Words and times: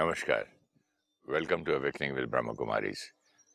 नमस्कार। 0.00 0.44
Welcome 1.28 1.64
to 1.64 1.72
awakening 1.72 2.14
with 2.16 2.28
Brahma 2.30 2.52
Kumaris 2.56 2.98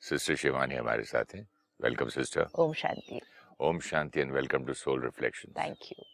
sister 0.03 0.35
Shivani 0.35 0.75
हमारे 0.75 1.03
साथ 1.03 1.33
हैं। 1.35 1.41
Welcome 1.79 2.09
sister 2.15 2.47
Om 2.59 2.73
Shanti. 2.73 3.19
Om 3.59 3.79
Shanti 3.87 4.19
and 4.21 4.31
welcome 4.31 4.65
to 4.65 4.73
soul 4.73 5.01
reflection 5.03 5.53
thank 5.57 5.77
you 5.91 6.05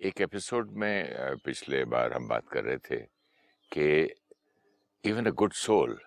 एक 0.00 0.20
episode 0.20 0.72
में 0.82 1.36
पिछले 1.44 1.84
बार 1.94 2.12
हम 2.12 2.28
बात 2.28 2.48
कर 2.52 2.64
रहे 2.64 2.76
थे 2.90 2.98
कि 3.72 3.88
even 5.04 5.26
a 5.26 5.30
good 5.40 5.52
soul 5.64 5.98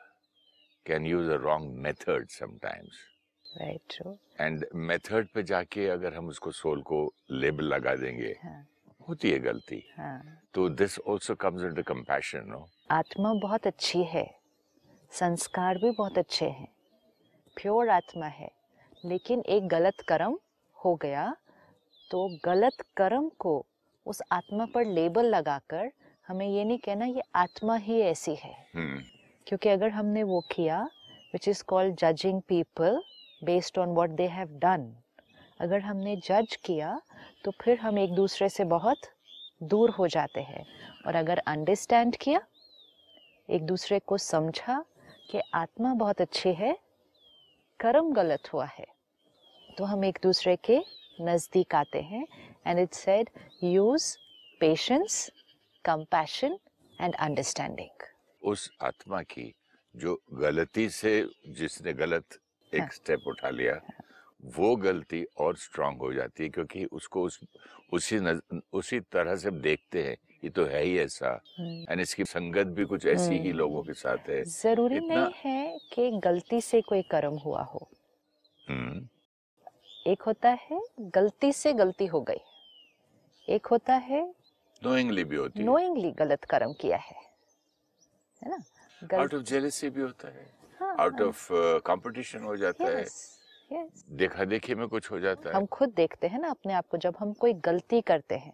can 0.86 1.06
use 1.06 1.32
a 1.32 1.38
wrong 1.44 1.78
method 1.86 2.28
sometimes 2.30 3.06
very 3.46 3.78
true 3.90 4.18
and 4.40 4.66
method 4.92 5.34
पे 5.34 5.44
जाके 5.54 5.88
अगर 5.90 6.14
हम 6.16 6.30
उसको 6.30 6.52
सोल 6.62 6.82
को 6.92 7.08
लेबल 7.32 7.74
लगा 7.74 7.96
देंगे 7.96 8.36
हाँ। 8.44 8.68
होती 9.08 9.30
है 9.32 9.40
गलती। 9.40 9.78
हाँ। 9.98 10.42
तो 10.54 10.68
this 10.70 11.00
also 11.10 11.36
comes 11.36 11.64
into 11.64 11.84
compassion 11.84 12.44
no 12.48 12.60
आत्मा 12.92 13.34
बहुत 13.34 13.68
अच्छी 13.68 14.02
है 14.04 14.24
संस्कार 15.12 15.78
भी 15.78 15.92
बहुत 15.92 16.18
अच्छे 16.18 16.46
हैं। 16.46 16.68
प्योर 17.58 17.90
आत्मा 17.90 18.26
है 18.26 18.50
लेकिन 19.04 19.44
एक 19.48 19.68
गलत 19.68 20.02
कर्म 20.08 20.38
हो 20.80 20.94
गया 20.96 21.26
तो 22.12 22.28
गलत 22.46 22.84
कर्म 22.98 23.30
को 23.40 23.54
उस 24.06 24.22
आत्मा 24.32 24.66
पर 24.66 24.86
लेबल 24.88 25.26
लगाकर 25.26 25.92
हमें 26.28 26.48
ये 26.48 26.64
नहीं 26.64 26.78
कहना 26.78 27.06
ये 27.06 27.22
आत्मा 27.36 27.76
ही 27.78 28.02
ऐसी 28.02 28.36
है। 28.36 28.54
हम्म। 28.76 29.02
क्योंकि 29.48 29.70
अगर 29.70 29.90
हमने 29.90 30.24
वो 30.24 30.42
किया 30.52 30.82
which 31.34 31.48
is 31.48 31.64
called 31.64 31.96
judging 31.96 32.42
people 32.42 33.02
based 33.42 33.80
on 33.80 33.96
what 33.96 34.10
they 34.10 34.28
have 34.28 34.60
done 34.60 34.94
अगर 35.60 35.80
हमने 35.80 36.16
जज 36.26 36.56
किया 36.56 37.00
तो 37.44 37.52
फिर 37.62 37.80
हम 37.80 37.98
एक 38.00 38.16
दूसरे 38.16 38.50
से 38.50 38.64
बहुत 38.68 39.12
दूर 39.64 39.90
हो 39.90 40.08
जाते 40.08 40.42
हैं। 40.42 40.66
और 41.08 41.16
अगर 41.16 41.38
अंडरस्टैंड 41.38 42.16
किया 42.16 42.42
एक 43.52 43.66
दूसरे 43.66 44.00
को 44.00 44.18
समझा 44.18 44.84
कि 45.32 45.42
आत्मा 45.54 45.94
बहुत 45.94 46.22
अच्छी 46.22 46.54
है 46.54 46.76
कर्म 47.80 48.12
गलत 48.14 48.50
हुआ 48.54 48.66
है 48.68 48.86
तो 49.70 49.84
हम 49.84 50.06
एक 50.06 50.20
दूसरे 50.24 50.56
के 50.66 50.80
नज़दीक 51.22 51.76
आते 51.76 52.02
हैं 52.04 52.26
and 52.68 52.80
it 52.80 52.94
said 52.94 53.30
use 53.64 54.16
patience 54.62 55.30
compassion 55.86 56.58
and 56.98 57.16
understanding 57.16 58.08
उस 58.42 58.70
आत्मा 58.82 59.22
की 59.24 59.54
जो 59.96 60.18
गलती 60.36 60.90
से 60.92 61.14
जिसने 61.50 61.94
गलत 61.96 62.40
एक 62.74 62.82
हाँ। 62.82 62.90
स्टेप 62.90 63.28
उठा 63.28 63.50
लिया 63.50 63.80
वो 64.56 64.76
गलती 64.78 65.24
और 65.40 65.56
स्ट्रांग 65.58 65.98
हो 65.98 66.14
जाती 66.14 66.44
है 66.44 66.50
क्योंकि 66.50 66.86
उसको 66.92 67.24
उस 67.24 67.40
उसी 67.94 68.20
नज, 68.20 68.40
उसी 68.74 69.00
तरह 69.12 69.36
से 69.36 69.52
देखते 69.62 70.04
हैं 70.04 70.16
ये 70.44 70.50
तो 70.50 70.66
है 70.66 70.84
ही 70.84 71.00
ऐसा। 71.00 71.44
एंड 71.60 72.00
इसकी 72.00 72.26
संगत 72.26 72.68
भी 72.68 72.86
कुछ 72.86 73.06
ऐसी 73.06 73.34
ही 73.34 73.40
हम्म। 73.40 73.58
लोगों 73.58 73.84
के 73.84 73.94
साथ 73.94 74.18
है। 74.18 74.44
ज़रूरी 74.44 74.96
इतना- 74.96 75.18
नहीं 75.18 75.34
है 75.36 75.80
कि 75.94 76.12
गलती 76.12 76.62
से 76.62 76.82
कोई 76.82 77.02
कर्म 77.02 77.38
हुआ 77.38 77.62
हो। 77.62 77.90
हम्म, 78.70 79.08
एक 80.12 80.22
होता 80.22 80.50
है 80.50 80.82
गलती 81.00 81.52
से 81.52 81.74
गलती 81.74 82.06
हो 82.06 82.22
गई। 82.22 82.40
एक 83.50 83.66
होता 83.66 83.96
है 83.96 84.34
knowingly 84.84 85.24
भी 85.24 85.36
होती 85.36 85.60
है। 85.60 85.66
नोइंगली 85.66 86.12
गलत 86.12 86.44
कर्म 86.44 86.74
किया 86.74 86.98
है। 86.98 87.16
है 88.44 88.50
ना? 88.50 88.58
आउट 89.18 89.34
ऑफ़ 89.34 89.42
जेलसी 89.42 89.90
भी 89.90 90.02
होता 90.02 90.28
है। 90.28 90.54
हाँ, 90.80 90.96
आउट 91.00 91.22
ऑफ़ 91.22 91.48
कंपटीशन 91.80 92.40
हो 92.40 92.58
जाता 92.58 92.86
yes, 92.86 92.96
है। 92.96 93.06
Yes. 93.06 94.06
देखा 94.10 94.44
देखी 94.44 94.76
में 94.76 94.88
कुछ 94.88 95.12
हो 95.12 95.20
जाता 95.20 95.50
है। 95.50 95.56
हम 95.56 95.66
खुद 95.66 95.90
देखते 95.90 96.28
हैं 96.28 96.40
ना 96.40 96.50
अपने 96.50 96.74
आप 96.74 96.88
को 96.88 96.98
जब 96.98 97.16
हम 97.20 97.34
कोई 97.34 97.54
गलती 97.54 98.02
करते 98.02 98.36
हैं। 98.36 98.54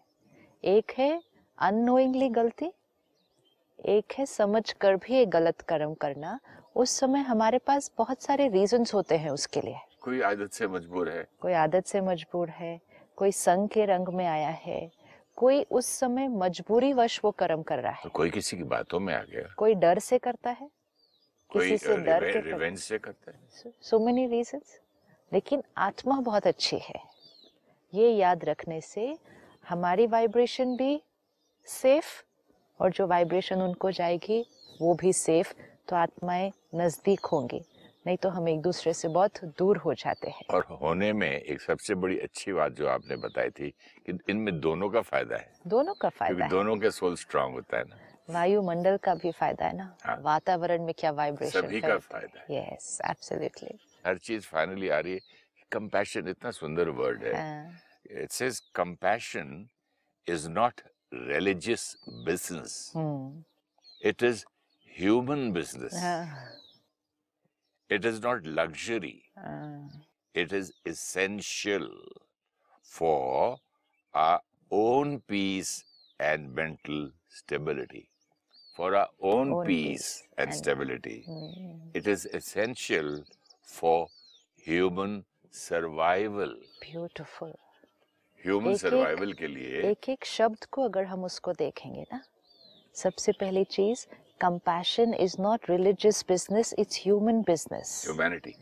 एक 0.64 0.92
है 0.98 1.22
अननोइंगली 1.58 2.28
गलती? 2.28 2.72
एक 3.78 4.12
है 4.18 4.26
समझ 4.26 4.72
कर 4.72 4.96
भी 4.96 5.14
एक 5.14 5.30
गलत 5.30 5.60
कर्म 5.60 5.94
करना। 5.94 6.38
उस 6.76 6.90
समय 6.90 7.20
हमारे 7.20 7.58
पास 7.58 7.90
बहुत 7.98 8.22
सारे 8.22 8.48
रीजंस 8.48 8.94
होते 8.94 9.16
हैं 9.16 9.30
उसके 9.30 9.60
लिए। 9.60 9.78
कोई 10.02 10.20
आदत 10.20 10.52
से 10.52 10.68
मजबूर 10.68 11.08
है? 11.08 11.26
कोई 11.40 11.52
आदत 11.52 11.86
से 11.86 12.00
मजबूर 12.00 12.48
है 12.48 12.80
कोई 13.16 13.32
संग 13.32 13.68
के 13.68 13.84
रंग 13.84 14.08
में 14.08 14.26
आया 14.26 14.48
है 14.48 14.90
कोई 15.36 15.62
उस 15.70 15.86
समय 15.86 16.28
मजबूरी 16.28 16.92
वश 16.92 17.20
वो 17.24 17.30
कर्म 17.30 17.62
कर 17.62 17.78
रहा 17.78 17.92
है। 17.92 18.02
तो 18.04 18.10
कोई 18.10 18.30
किसी 18.30 18.56
की 18.56 18.62
बातों 18.62 19.00
में 19.00 19.14
आ 19.14 19.22
गया? 19.22 19.54
कोई 19.56 19.74
डर 19.74 19.98
से 19.98 20.18
करता 20.18 20.50
है? 20.50 20.70
कोई 21.50 21.70
किसी 21.70 21.86
से 21.86 21.96
डर 21.96 22.32
के 22.32 22.40
रिवेंज 22.40 22.78
से 22.78 22.98
करता 22.98 23.30
है? 23.30 23.72
सो 23.82 23.98
मेनी 23.98 24.26
रीजंस 24.26 24.80
लेकिन 25.32 25.62
आत्मा 25.76 26.20
बहुत 26.20 26.46
अच्छी 26.46 26.78
है। 26.78 27.02
ये 27.92 28.10
याद 28.10 28.44
रखने 28.44 28.80
से 28.80 29.18
हमारी 29.68 30.06
वाइब्रेशन 30.06 30.76
भी 30.76 31.02
सेफ़ 31.68 32.22
और 32.80 32.92
जो 32.92 33.06
वाइब्रेशन 33.06 33.62
उनको 33.62 33.90
जाएगी 33.90 34.44
वो 34.80 34.94
भी 34.94 35.12
सेफ़ 35.12 35.52
तो 35.88 35.96
आत्माएँ 35.96 36.52
नज़दीक 36.74 37.26
होंगी। 37.26 37.64
नहीं 38.06 38.16
तो 38.16 38.28
हम 38.28 38.48
एक 38.48 38.60
दूसरे 38.60 38.92
से 38.92 39.08
बहुत 39.08 39.44
दूर 39.58 39.76
हो 39.76 39.94
जाते 39.94 40.30
हैं। 40.30 40.44
और 40.50 40.64
होने 40.82 41.12
में 41.12 41.30
एक 41.30 41.60
सबसे 41.60 41.94
बड़ी 41.94 42.18
अच्छी 42.18 42.52
बात 42.52 42.72
जो 42.72 42.86
आपने 42.88 43.16
बताई 43.16 43.50
थी 43.50 43.70
कि 44.06 44.18
इनमें 44.30 44.60
दोनों 44.60 44.90
का 44.90 45.00
फ़ायदा 45.00 45.36
है। 45.36 45.52
दोनों 45.66 45.94
का 45.94 46.08
फ़ायदा 46.08 46.34
क्योंकि 46.34 46.42
है। 46.42 46.48
दोनों 46.48 46.76
के 46.76 46.90
सोल 46.90 47.16
स्ट्रांग 47.16 47.54
होता 47.54 47.78
है 47.78 47.84
ना। 47.84 47.98
वायुमंडल 48.30 48.96
का 48.96 49.14
भी 49.14 49.30
फ़ायदा 49.30 49.66
है 49.66 49.76
ना। 49.76 49.94
हाँ। 50.04 50.16
वातावरण 50.22 50.84
में 50.84 50.94
क्या 50.98 51.10
वाइब्रेशन 51.10 51.60
सभी 51.60 51.80
का 51.80 51.98
फ़ायदा 51.98 52.40
है। 52.40 52.56
यस 52.56 52.98
एब्सोल्युटली 53.10 53.78
हर 54.04 54.18
चीज़ 54.18 54.46
फाइनली 54.46 54.88
आ 54.88 54.98
रही 54.98 55.12
है। 55.12 55.20
कंपैशन 55.72 56.28
इतना 56.28 56.50
सुंदर 56.50 56.88
वर्ड 56.88 57.24
है। 57.24 57.34
It 58.22 58.30
says 58.30 58.58
compassion 58.74 59.68
is 60.26 60.48
not 60.48 60.80
religious 61.12 61.96
business. 62.24 62.90
Hmm. 62.92 63.28
It 64.00 64.22
is 64.22 64.44
human 64.84 65.52
business. 65.52 65.94
Yeah. 65.94 66.28
It 67.88 68.04
is 68.04 68.20
not 68.20 68.44
luxury. 68.44 69.24
Uh. 69.36 69.88
It 70.34 70.52
is 70.52 70.72
essential 70.84 71.88
for 72.82 73.58
our 74.14 74.40
own 74.70 75.20
peace 75.26 75.84
and 76.20 76.54
mental 76.54 77.10
stability. 77.28 78.10
For 78.76 78.94
our 78.94 79.08
own, 79.20 79.52
own 79.52 79.66
peace, 79.66 80.22
peace, 80.22 80.22
and, 80.36 80.54
stability. 80.54 81.24
Hmm. 81.26 81.88
It 81.94 82.06
is 82.06 82.26
essential 82.26 83.24
for 83.62 84.08
human 84.56 85.24
survival. 85.50 86.54
Beautiful. 86.80 87.58
Human 88.46 88.84
एक-एक- 88.84 89.38
के 89.38 89.46
लिए 89.46 89.90
एक 89.90 90.08
एक 90.08 90.24
शब्द 90.24 90.64
को 90.64 90.82
अगर 90.82 91.04
हम 91.04 91.24
उसको 91.24 91.52
देखेंगे 91.52 92.02
ना 92.12 92.20
सबसे 92.94 93.32
पहली 93.32 93.64
चीज़ 93.64 94.06
compassion 94.40 95.14
is 95.14 95.36
not 95.40 95.70
religious 95.70 96.24
business 96.28 96.74
it's 96.78 97.00
human 97.02 97.42
business 97.42 98.06
humanity. 98.08 98.52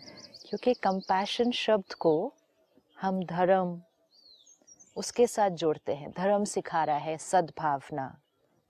क्योंकि 0.48 0.74
कंपैशन 0.74 1.50
शब्द 1.50 1.92
को 1.94 2.32
हम 3.00 3.24
धर्म 3.24 3.82
उसके 4.96 5.26
साथ 5.26 5.50
जोड़ते 5.50 5.94
हैं। 5.94 6.10
धर्म 6.10 6.44
सिखा 6.44 6.84
रहा 6.84 6.96
है 6.96 7.18
सद्भावना 7.18 8.20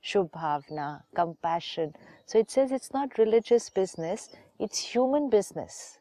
शुभ 0.02 0.30
भावना 0.34 1.02
compassion 1.16 1.92
so 2.26 2.38
it 2.38 2.48
says 2.48 2.72
it's 2.72 2.90
not 2.94 3.18
religious 3.18 3.72
business 3.76 4.30
it's 4.60 4.90
human 4.92 5.28
business 5.28 5.98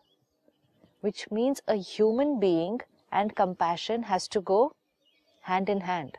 which 1.04 1.32
means 1.32 1.62
a 1.68 1.76
human 1.76 2.40
being 2.40 2.80
and 3.12 3.36
compassion 3.36 4.04
has 4.04 4.28
to 4.28 4.42
go 4.42 4.75
hand 5.46 5.70
in 5.70 5.82
hand. 5.82 6.18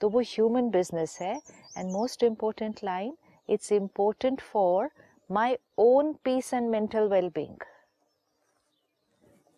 तो 0.00 0.08
वो 0.08 0.20
ह्यूमन 0.20 0.68
बिज़नेस 0.70 1.18
है 1.20 1.34
and 1.76 1.90
most 1.92 2.22
important 2.24 2.80
line 2.84 3.16
it's 3.48 3.72
important 3.72 4.40
for 4.40 4.90
my 5.30 5.56
own 5.78 6.12
peace 6.24 6.52
and 6.54 6.68
mental 6.70 7.08
wellbeing 7.08 7.64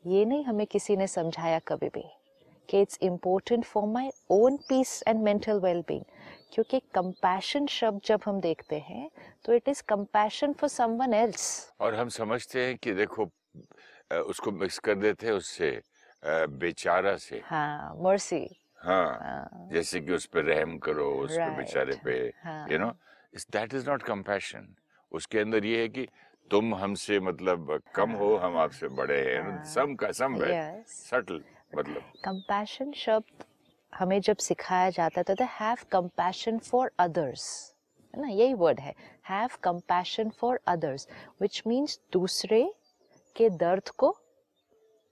ये 0.05 0.25
नहीं 0.25 0.45
हमें 0.45 0.67
किसी 0.67 0.97
ने 0.97 1.07
समझाया 1.07 1.59
कभी 1.59 1.89
भी 1.89 2.05
कि 2.69 2.81
it's 2.81 2.99
important 3.03 3.65
for 3.65 3.87
my 3.87 4.11
own 4.31 4.57
peace 4.69 5.03
and 5.09 5.23
mental 5.23 5.61
wellbeing 5.61 6.05
क्योंकि 6.53 6.81
कंपैशन 6.95 7.67
शब्द 7.67 8.01
जब 8.05 8.21
हम 8.27 8.41
देखते 8.41 8.79
हैं 8.79 9.11
तो 9.45 9.53
it 9.53 9.69
is 9.69 9.83
compassion 9.89 10.53
for 10.53 10.69
someone 10.69 11.15
else 11.15 11.73
और 11.81 11.95
हम 11.95 12.09
समझते 12.09 12.67
हैं 12.67 12.77
कि 12.77 12.95
देखो 12.95 13.31
उसको 14.29 14.51
मिक्स 14.53 14.79
कर 14.79 14.95
देते 14.95 15.27
हैं 15.27 15.35
उससे 15.35 15.81
बेचारा 16.25 17.17
से। 17.17 17.41
हाँ 17.45 17.95
मर्सी 17.97 18.60
हाँ 18.85 19.69
जैसे 19.73 20.01
कि 20.01 20.13
उस 20.13 20.27
पे 20.35 20.41
रहम 20.43 20.77
करो 20.85 21.09
उस 21.25 21.31
पे 21.31 21.45
Right. 21.45 21.57
बेचारे 21.57 21.97
पे 22.05 22.15
हाँ। 22.45 22.67
You 22.71 22.79
know 22.79 22.91
that 23.53 23.75
is 23.75 23.89
not 23.91 24.03
compassion 24.03 24.75
उसके 25.13 25.39
अंदर 25.39 25.65
ये 25.65 25.81
है 25.81 25.89
कि 25.89 26.07
तुम 26.51 26.75
हमसे 26.75 27.19
मतलब 27.21 27.81
कम 27.95 28.11
हो 28.21 28.35
हम 28.45 28.57
आपसे 28.59 28.89
बड़े 29.01 29.19
हैं 29.21 29.63
सम 29.75 29.95
का 29.95 30.11
सम 30.21 30.37
Yes. 30.39 30.87
सटल 31.11 31.43
मतलब 31.77 32.13
कंपैशन 32.25 32.93
शब्द 32.97 33.45
हमें 33.93 34.21
जब 34.21 34.37
सिखाया 34.49 34.91
जाता 34.91 35.23
था 35.23 35.35
तो 35.35 35.45
हैव 35.61 35.77
कंपैशन 35.93 36.59
फॉर 36.71 36.91
अदर्स 37.01 37.45
है 38.15 38.21
ना 38.23 38.29
यही 38.29 38.55
वर्ड 38.65 38.81
है 38.81 38.95
have 39.29 39.57
compassion 39.65 40.31
for 40.41 40.61
others 40.69 41.07
which 41.43 41.63
means 41.67 41.99
दूसरे 42.13 42.63
के 43.37 43.49
दर्द 43.59 43.89
को 43.99 44.15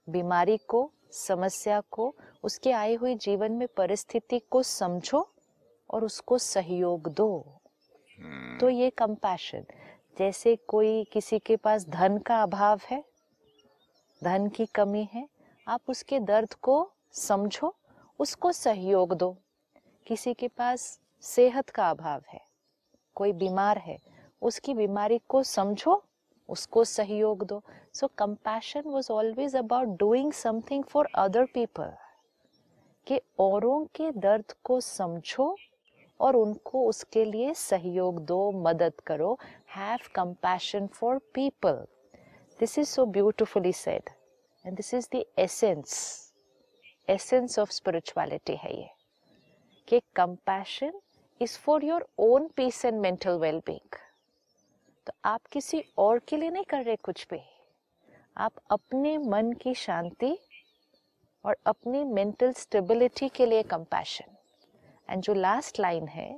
बीमारी 0.07 0.57
को 0.67 0.81
समस्या 1.13 1.79
को 1.91 2.13
उसके 2.43 2.71
आई 2.71 2.95
हुई 2.95 3.15
जीवन 3.15 3.51
में 3.51 3.67
परिस्थिति 3.77 4.39
को 4.51 4.63
समझो 4.63 5.27
और 5.89 6.03
उसको 6.03 6.37
सहयोग 6.37 7.07
दो। 7.07 7.59
हम्म, 8.19 8.57
तो 8.59 8.69
ये 8.69 8.89
कंपैशन 8.89 9.65
जैसे 10.17 10.55
कोई 10.67 11.03
किसी 11.03 11.39
के 11.39 11.55
पास 11.55 11.87
धन 11.89 12.17
का 12.17 12.41
अभाव 12.43 12.79
है 12.89 13.03
धन 14.21 14.47
की 14.49 14.65
कमी 14.65 15.07
है 15.13 15.27
आप 15.67 15.81
उसके 15.89 16.19
दर्द 16.19 16.53
को 16.53 16.91
समझो 17.13 17.73
उसको 18.19 18.51
सहयोग 18.51 19.13
दो। 19.13 19.35
किसी 20.07 20.33
के 20.33 20.47
पास 20.47 20.99
सेहत 21.23 21.69
का 21.69 21.89
अभाव 21.89 22.21
है 22.29 22.41
कोई 23.15 23.31
बीमार 23.33 23.77
है 23.77 23.97
उसकी 24.41 24.73
बीमारी 24.73 25.19
को 25.27 25.43
समझो 25.43 26.03
उसको 26.49 26.83
सहयोग 26.83 27.43
दो। 27.45 27.61
So 27.93 28.07
compassion 28.17 28.83
was 28.85 29.07
always 29.11 29.55
about 29.55 29.97
doing 29.99 30.31
something 30.33 30.83
for 30.83 31.07
other 31.15 31.45
people 31.45 31.93
कि 33.09 33.19
औरों 33.39 33.85
के 33.85 34.11
दर्द 34.11 34.51
को 34.63 34.79
समझो 34.81 35.55
और 36.19 36.35
उनको 36.35 36.85
उसके 36.87 37.23
लिए 37.25 37.53
सहयोग 37.53 38.19
दो, 38.25 38.51
मदद 38.51 38.93
करो। 39.07 39.37
Have 39.75 39.99
compassion 40.15 40.87
for 40.87 41.17
people 41.33 41.85
this 42.59 42.77
is 42.79 42.87
so 42.87 43.05
beautifully 43.05 43.73
said 43.73 44.09
and 44.65 44.75
this 44.75 44.93
is 44.93 45.07
the 45.15 45.23
essence 45.39 46.33
essence 47.09 47.59
of 47.59 47.71
spirituality 47.71 48.55
है 48.55 48.75
ये। 48.77 48.89
कि 49.87 49.99
compassion 50.15 50.99
is 51.41 51.57
for 51.59 51.85
your 51.85 52.07
own 52.19 52.47
peace 52.47 52.85
and 52.85 52.99
mental 52.99 53.37
wellbeing 53.37 53.97
तो 55.07 55.13
आप 55.25 55.45
किसी 55.51 55.83
और 55.97 56.19
के 56.19 56.37
लिए 56.37 56.49
नहीं 56.49 56.63
कर 56.63 56.83
रहे 56.83 56.95
कुछ 56.95 57.27
भी। 57.31 57.39
आप 58.37 58.53
अपने 58.71 59.17
मन 59.17 59.51
की 59.53 59.73
शांति 59.73 60.37
और 61.45 61.57
अपनी 61.65 62.03
मेंटल 62.03 62.51
स्टेबिलिटी 62.53 63.29
के 63.29 63.45
लिए 63.45 63.63
कंपैशन 63.63 64.35
एंड 65.09 65.21
जो 65.23 65.33
लास्ट 65.33 65.79
लाइन 65.79 66.07
है 66.07 66.29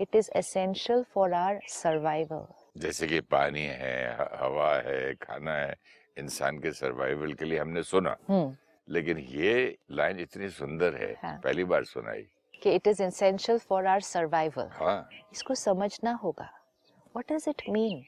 it 0.00 0.16
is 0.16 0.30
essential 0.36 1.04
for 1.14 1.34
our 1.34 1.60
survival 1.68 2.46
जैसे 2.80 3.06
कि 3.06 3.20
पानी 3.20 3.62
है 3.62 4.14
हवा 4.40 4.74
है 4.76 5.14
खाना 5.14 5.52
है 5.52 5.74
इंसान 6.18 6.58
के 6.58 6.72
सर्वाइवल 6.72 7.32
के 7.32 7.44
लिए 7.44 7.58
हमने 7.58 7.82
सुना। 7.82 8.16
हम्म। 8.28 8.56
लेकिन 8.88 9.18
ये 9.18 9.76
लाइन 9.90 10.20
इतनी 10.20 10.48
सुंदर 10.48 10.96
है 10.96 11.12
हाँ। 11.22 11.40
पहली 11.44 11.64
बार 11.64 11.84
सुनाई। 11.84 12.26
कि 12.62 12.74
it 12.74 12.86
is 12.86 13.02
essential 13.02 13.58
for 13.58 13.86
our 13.86 14.00
survival 14.00 14.68
हाँ। 14.72 15.08
इसको 15.32 15.54
समझना 15.54 16.12
होगा। 16.12 16.48
व्हाट 17.16 17.32
डज 17.32 17.44
इट 17.48 17.62
मीन 17.68 18.02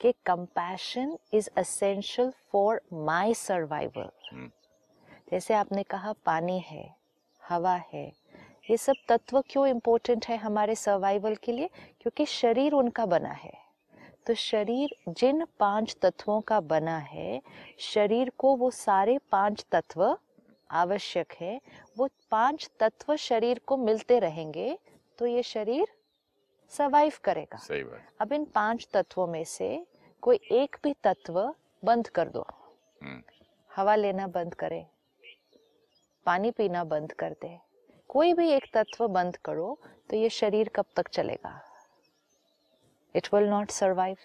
कि 0.00 0.12
compassion 0.26 1.18
is 1.34 1.48
essential 1.58 2.32
for 2.52 2.80
my 2.92 3.34
survival. 3.34 4.10
जैसे 5.30 5.54
आपने 5.54 5.82
कहा 5.82 6.12
पानी 6.26 6.58
है 6.60 6.94
हवा 7.42 7.74
है 7.92 8.06
ये 8.70 8.76
सब 8.76 8.94
तत्व 9.08 9.40
क्यों 9.40 9.66
इम्पोर्टेंट 9.66 10.26
है 10.26 10.36
हमारे 10.36 10.74
सर्वाइवल 10.74 11.34
के 11.34 11.52
लिए? 11.52 11.68
क्योंकि 12.00 12.26
शरीर 12.26 12.72
उनका 12.72 13.06
बना 13.06 13.32
है। 13.32 13.52
तो 14.26 14.34
शरीर 14.34 14.94
जिन 15.08 15.44
पाँच 15.60 15.96
तत्वों 16.02 16.40
का 16.40 16.60
बना 16.60 16.96
है 16.98 17.40
शरीर 17.78 18.30
को 18.38 18.54
वो 18.56 18.70
सारे 18.70 19.18
पाँच 19.32 19.64
तत्व 19.72 20.16
आवश्यक 20.70 21.32
है 21.40 21.60
वो 21.98 22.08
पाँच 22.30 22.68
तत्व 22.80 23.16
शरीर 23.16 23.60
को 23.66 23.76
मिलते 23.76 24.18
रहेंगे 24.18 24.78
तो 25.18 25.26
ये 25.26 25.42
शरीर 25.42 25.88
सर्वाइव 26.72 27.12
करेगा। 27.24 27.58
सही 27.58 27.82
बात। 27.84 28.20
अब 28.20 28.32
इन 28.32 28.44
पाँच 28.44 28.88
तत्वों 28.94 29.26
में 29.26 29.44
से 29.44 29.86
कोई 30.22 30.40
एक 30.52 30.76
भी 30.84 30.94
तत्व 31.04 31.42
बंद 31.82 32.08
कर 32.08 32.28
दो। 32.28 32.46
हम्म, 33.00 33.22
हवा 33.70 33.94
लेना 33.94 34.26
बंद 34.28 34.54
करे। 34.54 34.86
पानी 36.26 36.50
पीना 36.50 36.84
बंद 36.84 37.12
कर 37.12 37.32
दे। 37.42 37.58
कोई 38.08 38.32
भी 38.32 38.48
एक 38.50 38.64
तत्व 38.74 39.06
बंद 39.08 39.36
करो 39.36 39.78
तो 40.10 40.16
ये 40.16 40.28
शरीर 40.28 40.68
कब 40.68 40.84
तक 40.96 41.08
चलेगा? 41.08 41.60
It 43.16 43.28
will 43.34 43.48
not 43.48 43.70
survive 43.70 44.16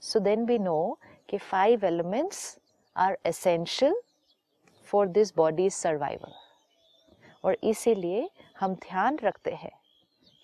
so 0.00 0.20
then 0.20 0.46
So 0.46 0.48
नो 0.48 0.52
we 0.52 0.58
know 0.58 0.96
कि 1.28 1.38
five 1.38 1.84
elements 1.84 2.38
are 2.96 3.16
essential 3.26 3.94
for 4.88 5.06
this 5.16 5.32
body's 5.36 5.76
survival. 5.86 6.32
और 7.44 7.56
इसीलिए 7.64 8.30
हम 8.60 8.74
ध्यान 8.74 9.18
रखते 9.24 9.50
हैं 9.50 9.70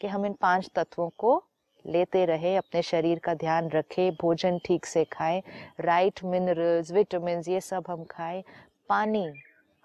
कि 0.00 0.06
हम 0.06 0.26
इन 0.26 0.32
पाँच 0.32 0.70
तत्वों 0.74 1.08
को 1.18 1.44
लेते 1.86 2.24
रहे 2.24 2.56
अपने 2.56 2.82
शरीर 2.82 3.18
का 3.18 3.34
ध्यान 3.34 3.68
रखें 3.70 4.14
भोजन 4.14 4.58
ठीक 4.58 4.86
से 4.86 5.04
खाएँ 5.04 5.42
राइट 5.80 6.24
मिनरल्स 6.24 6.92
विटामिन 6.92 7.42
ये 7.48 7.60
सब 7.60 7.84
हम 7.88 8.04
खाएँ 8.04 8.42
पानी 8.88 9.32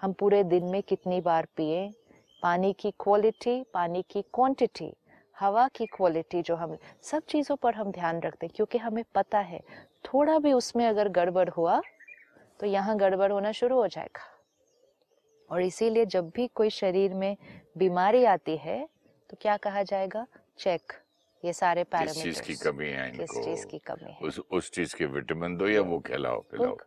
हम 0.02 0.14
पूरे 0.14 0.44
दिन 0.44 0.66
में 0.66 0.82
कितनी 0.84 1.20
बार 1.22 1.48
पिए? 1.58 1.90
पानी 2.44 2.72
की 2.74 2.92
क्वालिटी 3.00 3.62
पानी 3.74 4.02
की 4.10 4.22
क्वांटिटी 4.34 4.94
हवा 5.36 5.68
की 5.68 5.86
क्वालिटी 5.86 6.42
जो 6.42 6.56
हम 6.56 6.78
सब 7.04 7.24
चीज़ों 7.30 7.56
पर 7.56 7.76
हम 7.76 7.92
ध्यान 7.92 8.20
रखते 8.22 8.46
हैं 8.46 8.54
क्योंकि 8.56 8.78
हमें 8.78 9.04
पता 9.16 9.40
है 9.40 9.60
थोड़ा 10.06 10.38
भी 10.40 10.54
उसमें 10.54 10.86
अगर 10.88 11.10
गड़बड़ 11.10 11.50
हुआ 11.50 11.82
तो 12.60 12.66
यहाँ 12.66 12.96
गड़बड़ 12.98 13.32
होना 13.32 13.52
शुरू 13.52 13.76
हो 13.76 13.88
जाएगा। 13.88 14.26
और 15.50 15.62
इसीलिए 15.62 16.06
जब 16.06 16.30
भी 16.36 16.48
कोई 16.56 16.70
शरीर 16.70 17.14
में 17.14 17.36
बीमारी 17.78 18.24
आती 18.26 18.58
है 18.58 18.88
तो 19.30 19.38
क्या 19.42 19.58
कहा 19.58 19.84
जाएगा? 19.84 20.26
चेक 20.60 20.94
ये 21.44 21.54
सारे 21.54 21.84
किस 21.86 22.24
चीज़ 22.24 22.42
की 22.42 22.56
कमी 22.56 22.88
है 22.88 23.08
इनको? 23.10 23.34
किस 23.34 23.46
चीज़ 23.46 23.66
की 23.66 23.78
कमी 23.80 24.12
है? 24.12 24.18
उस 24.22 24.40
उस 24.52 24.72
चीज़ 24.72 24.96
के 24.96 25.06
विटामिन 25.08 25.58
दो 25.58 25.68
या 25.68 25.82
वो 25.82 26.00
खिलाओ 26.08 26.42
पिलाओ। 26.52 26.78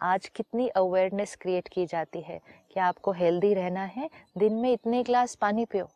आज 0.00 0.28
कितनी 0.28 0.68
अवेयरनेस 0.68 1.36
क्रिएट 1.36 1.68
की 1.68 1.86
जाती 1.86 2.20
है 2.20 2.40
कि 2.72 2.80
आपको 2.80 3.12
हेल्दी 3.12 3.54
रहना 3.54 3.84
है 3.84 4.10
दिन 4.38 4.52
में 4.52 4.72
इतने 4.72 5.02
ग्लास 5.02 5.34
पानी 5.34 5.64
पियो। 5.64 5.88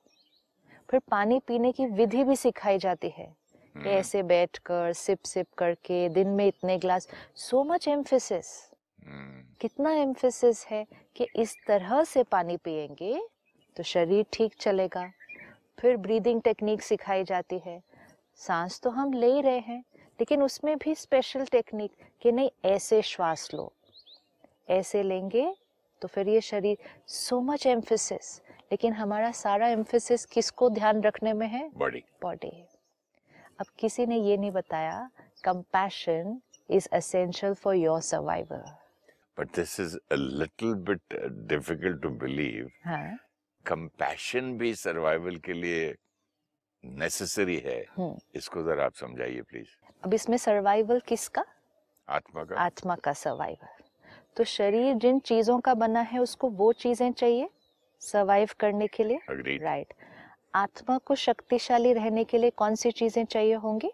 फिर 0.90 1.00
पानी 1.00 1.38
पीने 1.38 1.72
की 1.72 1.87
विधि 1.87 2.25
भी 2.25 2.37
सिखाई 2.37 2.78
जाती 2.78 3.08
है 3.08 3.26
कि 3.26 3.78
हम्म, 3.78 3.88
ऐसे 3.88 4.22
बैठकर 4.22 4.93
सिप 4.93 5.19
सिप 5.25 5.46
करके 5.58 6.08
दिन 6.08 6.28
में 6.28 6.46
इतने 6.46 6.78
ग्लास 6.78 7.08
सो 7.34 7.64
मच 7.64 7.88
एम्फेसिस 7.88 8.70
कितना 9.60 9.93
एम्फेसिस 9.93 10.66
है 10.66 10.87
कि 11.16 11.26
इस 11.37 11.56
तरह 11.66 12.05
से 12.05 12.22
पानी 12.22 12.56
पिएँगे 12.56 13.20
तो 13.76 13.82
शरीर 13.82 14.25
ठीक 14.32 14.55
चलेगा। 14.60 15.10
फिर 15.78 15.96
ब्रीदिंग 15.96 16.40
टेक्निक 16.43 16.82
सिखाई 16.82 17.25
जाती 17.25 17.58
है। 17.58 17.82
सांस 18.37 18.81
तो 18.81 18.90
हम 18.90 19.12
ले 19.12 19.40
रहे 19.40 19.58
हैं 19.58 19.84
लेकिन 20.20 20.43
उसमें 20.43 20.76
भी 20.78 20.94
स्पेशल 20.94 21.44
टेक्निक 21.44 21.93
कि 22.22 22.32
नहीं 22.32 22.50
ऐसे 22.64 23.02
श्वास 23.02 23.48
लो। 23.55 23.72
ऐसे 24.72 25.02
लेंगे 25.02 25.54
तो 26.02 26.08
फिर 26.08 26.28
ये 26.28 26.40
शरीर 26.40 26.76
सो 27.08 27.40
मच 27.40 27.66
एम्फेसिस 27.66 28.40
लेकिन 28.72 28.92
हमारा 28.92 29.31
सारा 29.32 29.69
एम्फेसिस 29.69 30.24
किसको 30.26 30.69
ध्यान 30.70 31.02
रखने 31.02 31.32
में 31.32 31.46
है? 31.48 31.69
बॉडी 31.74 32.02
बॉडी 32.22 32.50
अब 33.60 33.67
किसी 33.79 34.06
ने 34.06 34.17
ये 34.19 34.36
नहीं 34.36 34.50
बताया 34.50 35.10
compassion 35.44 36.41
is 36.70 36.88
essential 36.94 37.55
for 37.55 37.74
your 37.74 38.00
survival 38.00 38.64
but 39.38 39.55
this 39.56 39.79
is 39.81 39.96
a 39.96 40.14
little 40.14 40.74
bit 40.88 41.14
difficult 41.48 42.02
to 42.02 42.08
believe 42.22 42.70
हाँ। 42.84 43.17
कंपैशन 43.67 44.56
भी 44.58 44.74
सर्वाइवल 44.74 45.36
के 45.36 45.52
लिए 45.52 45.94
नेसेसरी 46.84 47.56
है। 47.58 47.79
हम्म। 47.96 48.14
इसको 48.34 48.62
जरा 48.62 48.84
आप 48.84 48.94
समझाइए 48.94 49.43
प्लीज़ 49.43 49.69
अब 50.05 50.14
इसमें 50.14 50.36
सर्वाइवल 50.36 51.00
किसका? 51.00 51.44
आत्मा 52.08 52.44
का। 52.44 52.56
आत्मा 52.56 52.94
का 52.96 53.12
सर्वाइवल 53.12 53.81
तो 54.36 54.44
शरीर 54.46 54.94
जिन 54.96 55.19
चीज़ों 55.20 55.58
का 55.60 55.74
बना 55.77 56.01
है 56.03 56.19
उसको 56.20 56.48
वो 56.51 56.72
चीज़ें 56.74 57.10
चाहिए 57.12 57.48
सर्वाइव 58.03 58.51
करने 58.60 58.86
के 58.86 59.05
लिए। 59.05 59.58
राइट 59.58 59.93
आत्मा 60.55 60.96
को 60.98 61.15
शक्तिशाली 61.17 61.93
रहने 61.93 62.24
के 62.24 62.39
लिए 62.39 62.51
कौन 62.53 62.74
सी 62.74 62.91
चीज़ें 62.93 63.24
चाहिए 63.24 63.55
होंगी? 63.56 63.91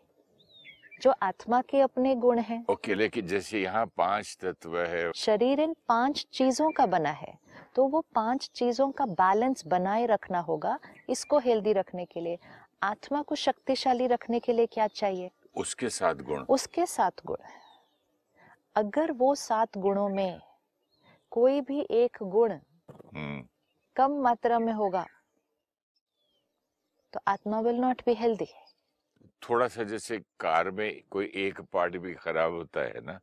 जो 1.02 1.10
आत्मा 1.22 1.60
के 1.60 1.80
अपने 1.80 2.14
गुण 2.16 2.38
हैं। 2.40 2.64
ओके 2.70 2.94
लेकिन 2.94 3.26
जैसे 3.26 3.60
यहाँ 3.60 3.84
पाँच 3.96 4.36
तत्व 4.40 4.78
है। 4.78 5.10
शरीर 5.16 5.60
इन 5.60 5.74
पाँच 5.88 6.26
चीज़ों 6.32 6.70
का 6.70 6.86
बना 6.88 7.10
है 7.10 7.34
तो 7.76 7.84
वो 7.86 8.00
पाँच 8.14 8.50
चीज़ों 8.54 8.90
का 8.90 9.06
बैलेंस 9.06 9.66
बनाए 9.66 10.06
रखना 10.06 10.38
होगा 10.40 10.78
इसको 11.10 11.38
हेल्दी 11.38 11.72
रखने 11.72 12.04
के 12.04 12.20
लिए। 12.20 12.38
आत्मा 12.82 13.22
को 13.22 13.34
शक्तिशाली 13.36 14.06
रखने 14.06 14.40
के 14.40 14.52
लिए 14.52 14.66
क्या 14.66 14.86
चाहिए? 14.86 15.30
उसके 15.56 15.88
साथ 15.90 16.14
गुण। 16.22 16.42
उसके 16.48 16.86
साथ 16.86 17.24
गुण 17.26 17.44
हैं। 17.44 17.60
अगर 18.78 19.12
वो 19.12 19.34
सात 19.34 19.78
गुणों 19.78 20.08
में 20.08 20.40
कोई 21.30 21.60
भी 21.60 21.86
एक 21.90 22.18
गुण 22.22 22.52
हम्म, 22.52 23.42
कम 23.96 24.12
मात्रा 24.12 24.58
में 24.58 24.72
होगा 24.72 25.06
तो 27.12 27.20
आत्मा 27.28 27.60
विल 27.60 27.76
नॉट 27.76 28.02
बी 28.06 28.14
हेल्दी 28.14 28.46
थोड़ा 29.42 29.68
सा 29.68 29.82
जैसे 29.84 30.18
कार 30.40 30.70
में 30.70 31.02
कोई 31.10 31.32
एक 31.34 31.60
पार्ट 31.60 31.96
भी 31.96 32.14
खराब 32.14 32.52
होता 32.52 32.80
है 32.80 33.00
ना 33.00 33.20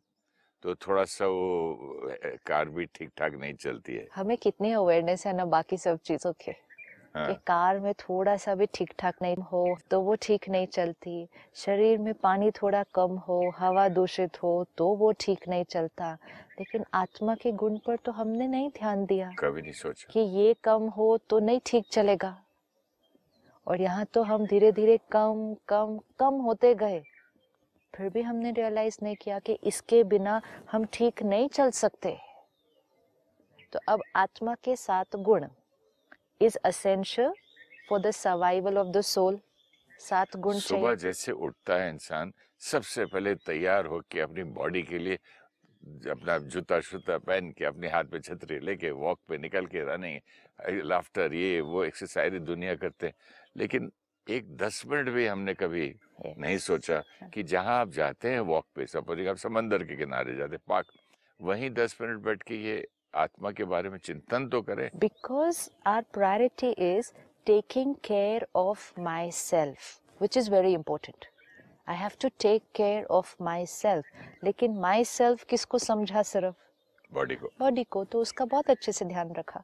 तो 0.64 0.76
थोड़ा 0.76 1.04
सा 1.06 1.26
वो 1.26 2.12
कार 2.48 2.70
भी 2.70 2.86
ठीक 2.86 3.12
ठाक 3.18 3.34
नहीं 3.34 3.54
चलती 3.54 3.96
है। 3.96 4.08
हमें 4.16 4.38
कितनी 4.38 4.72
अवेयरनेस 4.72 5.28
है 5.28 5.34
ना 5.34 5.46
बाकी 5.46 5.78
सब 5.78 6.00
चीज़ों 6.00 6.34
के। 6.34 6.65
हाँ, 7.16 7.26
कि 7.26 7.34
कार 7.48 7.80
में 7.80 7.94
थोड़ा 7.94 8.36
सा 8.38 8.56
भी 8.56 8.66
ठीक 8.74 8.94
ठाक 9.00 9.22
नहीं 9.22 9.36
हो 9.52 9.78
तो 9.92 10.00
वो 10.02 10.16
ठीक 10.22 10.50
नहीं 10.50 10.68
चलती। 10.68 11.28
शरीर 11.56 11.98
में 11.98 12.14
पानी 12.14 12.52
थोड़ा 12.52 12.84
कम 12.96 13.16
हो 13.28 13.40
हवा 13.58 13.88
दूषित 13.90 14.42
हो 14.44 14.66
तो 14.78 14.88
वो 14.96 15.12
ठीक 15.20 15.48
नहीं 15.50 15.64
चलता। 15.64 16.12
लेकिन 16.60 16.86
आत्मा 16.94 17.36
के 17.36 17.52
गुण 17.54 17.78
पर 17.78 17.96
तो 17.96 18.12
हमने 18.12 18.48
नहीं 18.48 18.70
ध्यान 18.70 19.06
दिया 19.06 19.32
कभी 19.40 19.62
नहीं 19.62 19.74
सोचा। 19.74 20.12
कि 20.12 20.20
ये 20.20 20.54
कम 20.64 20.88
हो 20.90 21.18
तो 21.30 21.40
नहीं 21.40 21.60
ठीक 21.66 21.86
चलेगा। 21.92 22.38
और 23.68 23.82
यहाँ 23.82 24.06
तो 24.06 24.24
हम 24.24 24.46
धीरे 24.46 24.72
धीरे 24.72 24.98
कम 25.12 25.56
कम 25.68 25.98
कम 26.20 26.42
होते 26.42 26.74
गए। 26.76 27.02
फिर 27.94 28.10
भी 28.10 28.22
हमने 28.22 28.52
रियलाइज़ 28.52 28.98
नहीं 29.04 29.16
किया 29.16 29.40
कि 29.40 29.54
इसके 29.64 30.04
बिना 30.04 30.42
हम 30.72 30.86
ठीक 30.94 31.24
नहीं 31.24 31.48
चल 31.50 31.72
सकते। 31.72 32.18
तो 33.74 33.80
अब 33.88 34.02
आत्मा 34.16 34.56
के 34.64 34.76
सात 34.76 35.16
गुण। 35.16 35.46
Is 36.42 36.58
essential 36.66 37.34
for 37.90 38.00
the 38.02 38.12
survival 38.12 38.78
of 38.78 38.88
the 38.88 39.02
soul 39.02 39.40
सात 40.00 40.36
गुण 40.38 40.60
सुबह 40.60 40.96
जैसे 40.96 41.32
उठता 41.32 41.76
है 41.76 41.90
इंसान 41.90 42.34
सबसे 42.62 43.06
पहले 43.06 43.36
तैयार 43.36 43.86
होके 43.86 44.20
अपनी 44.20 44.44
बॉडी 44.54 44.82
के 44.84 45.00
लिए 45.00 45.20
अपना 46.12 46.38
जूता 46.52 46.80
शूता 46.82 47.18
पहन 47.18 47.52
के 47.58 47.66
अपने 47.66 47.90
हाथ 47.90 48.04
में 48.14 48.20
छतरी 48.20 48.60
लेके 48.60 48.92
वॉक 48.92 49.20
पे 49.28 49.38
निकल 49.38 49.66
के 49.66 49.84
रनिंग 49.86 50.82
लाफ्टर 50.84 51.34
ये 51.34 51.60
वो 51.62 51.84
एक्सरसाइज 51.84 52.34
दुनिया 52.42 52.76
करते 52.76 53.08
हैं। 53.08 53.14
लेकिन 53.58 53.92
एक 54.28 54.56
दस 54.58 54.82
मिनट 54.88 55.10
भी 55.10 55.26
हमने 55.26 55.54
कभी 55.54 55.88
नहीं 56.26 56.58
सोचा 56.58 57.02
कि 57.34 57.44
जहाँ 57.44 57.80
आप 57.80 57.90
जाते 57.94 58.32
हैं 58.32 58.40
वॉक 58.52 58.66
पे 58.76 58.86
सपोजिंग 58.86 59.28
आप 59.28 59.38
समंदर 59.38 59.84
के 59.84 59.96
किनारे 59.96 60.36
जाते 60.36 60.58
पार्क 60.68 60.88
वहीं 61.40 61.70
दस 61.70 61.98
मिनट 62.02 62.20
बैठ 62.24 62.44
के 62.44 62.56
ये 62.56 62.86
आत्मा 63.16 63.52
के 63.52 63.64
बारे 63.64 63.90
में 63.90 63.98
चिंतन 63.98 64.48
तो 64.48 64.62
करें। 64.62 64.90
Because 64.96 65.70
our 65.88 66.06
priority 66.14 66.70
is 66.70 67.12
taking 67.46 67.96
care 68.04 68.48
of 68.56 69.02
myself 69.32 70.22
which 70.22 70.38
is 70.38 70.52
very 70.52 70.74
important 70.74 71.26
I 71.90 71.96
have 71.96 72.12
to 72.22 72.30
take 72.40 72.64
care 72.76 73.06
of 73.12 73.36
myself 73.66 74.06
लेकिन 74.44 74.80
माई 74.80 75.04
सेल्फ 75.06 75.44
किसको 75.44 75.78
समझा 75.78 76.22
सिर्फ़? 76.24 76.56
बॉडी 77.12 77.36
को। 77.36 77.48
बॉडी 77.60 77.84
को 77.84 78.04
तो 78.04 78.22
उसका 78.22 78.46
बहुत 78.46 78.70
अच्छे 78.70 78.92
से 78.92 79.06
ध्यान 79.06 79.34
रखा। 79.34 79.64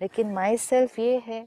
लेकिन 0.00 0.32
माई 0.32 0.56
सेल्फ 0.56 0.98
ये 0.98 1.22
है 1.26 1.46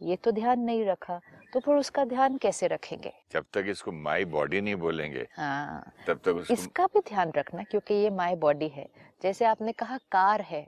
ये 0.00 0.16
तो 0.16 0.30
ध्यान 0.30 0.60
नहीं 0.60 0.84
रखा। 0.84 1.20
तो 1.56 1.60
फिर 1.60 1.74
उसका 1.74 2.04
ध्यान 2.04 2.36
कैसे 2.36 2.66
रखेंगे? 2.66 3.12
जब 3.32 3.44
तक 3.52 3.66
इसको 3.68 3.92
माई 3.92 4.24
बॉडी 4.24 4.60
नहीं 4.60 4.74
बोलेंगे 4.74 5.26
हाँ। 5.36 5.92
तब 6.06 6.18
तक 6.24 6.30
उसको 6.30 6.54
इसका 6.54 6.86
भी 6.86 7.00
ध्यान 7.00 7.32
रखना 7.36 7.62
क्योंकि 7.62 7.94
ये 7.94 8.10
माय 8.10 8.34
बॉडी 8.36 8.68
है। 8.68 8.86
जैसे 9.22 9.44
आपने 9.44 9.72
कहा 9.72 9.96
कार 10.12 10.40
है 10.40 10.66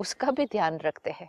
उसका 0.00 0.30
भी 0.30 0.46
ध्यान 0.46 0.78
रखते 0.78 1.10
हैं। 1.10 1.28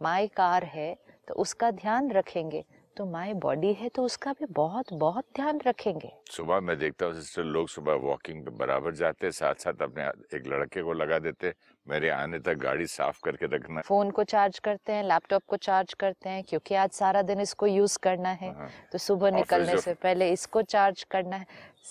माय 0.00 0.26
कार 0.26 0.64
है 0.64 0.94
तो 1.28 1.34
उसका 1.34 1.70
ध्यान 1.70 2.10
रखेंगे। 2.10 2.64
तो 2.98 3.04
माय 3.06 3.32
बॉडी 3.34 3.72
है 3.72 3.88
तो 3.88 4.02
उसका 4.02 4.32
भी 4.32 4.46
बहुत 4.52 4.92
बहुत 4.92 5.24
ध्यान 5.36 5.60
रखेंगे। 5.66 6.10
सुबह 6.30 6.60
मैं 6.60 6.78
देखता 6.78 7.06
हूँ 7.06 7.14
सिस्टर 7.14 7.44
लोग 7.44 7.68
सुबह 7.68 7.94
वॉकिंग 7.94 8.44
पे 8.44 8.50
बराबर 8.50 8.94
जाते 8.94 9.26
हैं 9.26 9.32
साथ 9.32 9.54
साथ 9.54 9.82
अपने 9.82 10.04
एक 10.36 10.46
लड़के 10.46 10.82
को 10.82 10.92
लगा 10.92 11.18
देते 11.18 11.52
मेरे 11.86 12.08
आने 12.10 12.38
तक 12.38 12.54
गाड़ी 12.54 12.86
साफ़ 12.86 13.20
करके 13.24 13.46
रखना। 13.46 13.80
फ़ोन 13.80 14.10
को 14.10 14.24
चार्ज 14.24 14.58
करते 14.58 14.92
हैं 14.92 15.04
लैपटॉप 15.04 15.42
को 15.48 15.56
चार्ज 15.56 15.94
करते 15.94 16.28
हैं 16.28 16.42
क्योंकि 16.44 16.74
आज 16.74 16.90
सारा 16.90 17.22
दिन 17.22 17.40
इसको 17.40 17.66
यूज़ 17.66 17.98
करना 17.98 18.28
है। 18.28 18.50
हाँ। 18.50 18.70
तो 18.92 18.98
सुबह 18.98 19.30
निकलने 19.30 19.76
से 19.76 19.94
पहले 19.94 20.30
इसको 20.32 20.62
चार्ज 20.62 21.02
करना 21.02 21.36
है। 21.36 21.46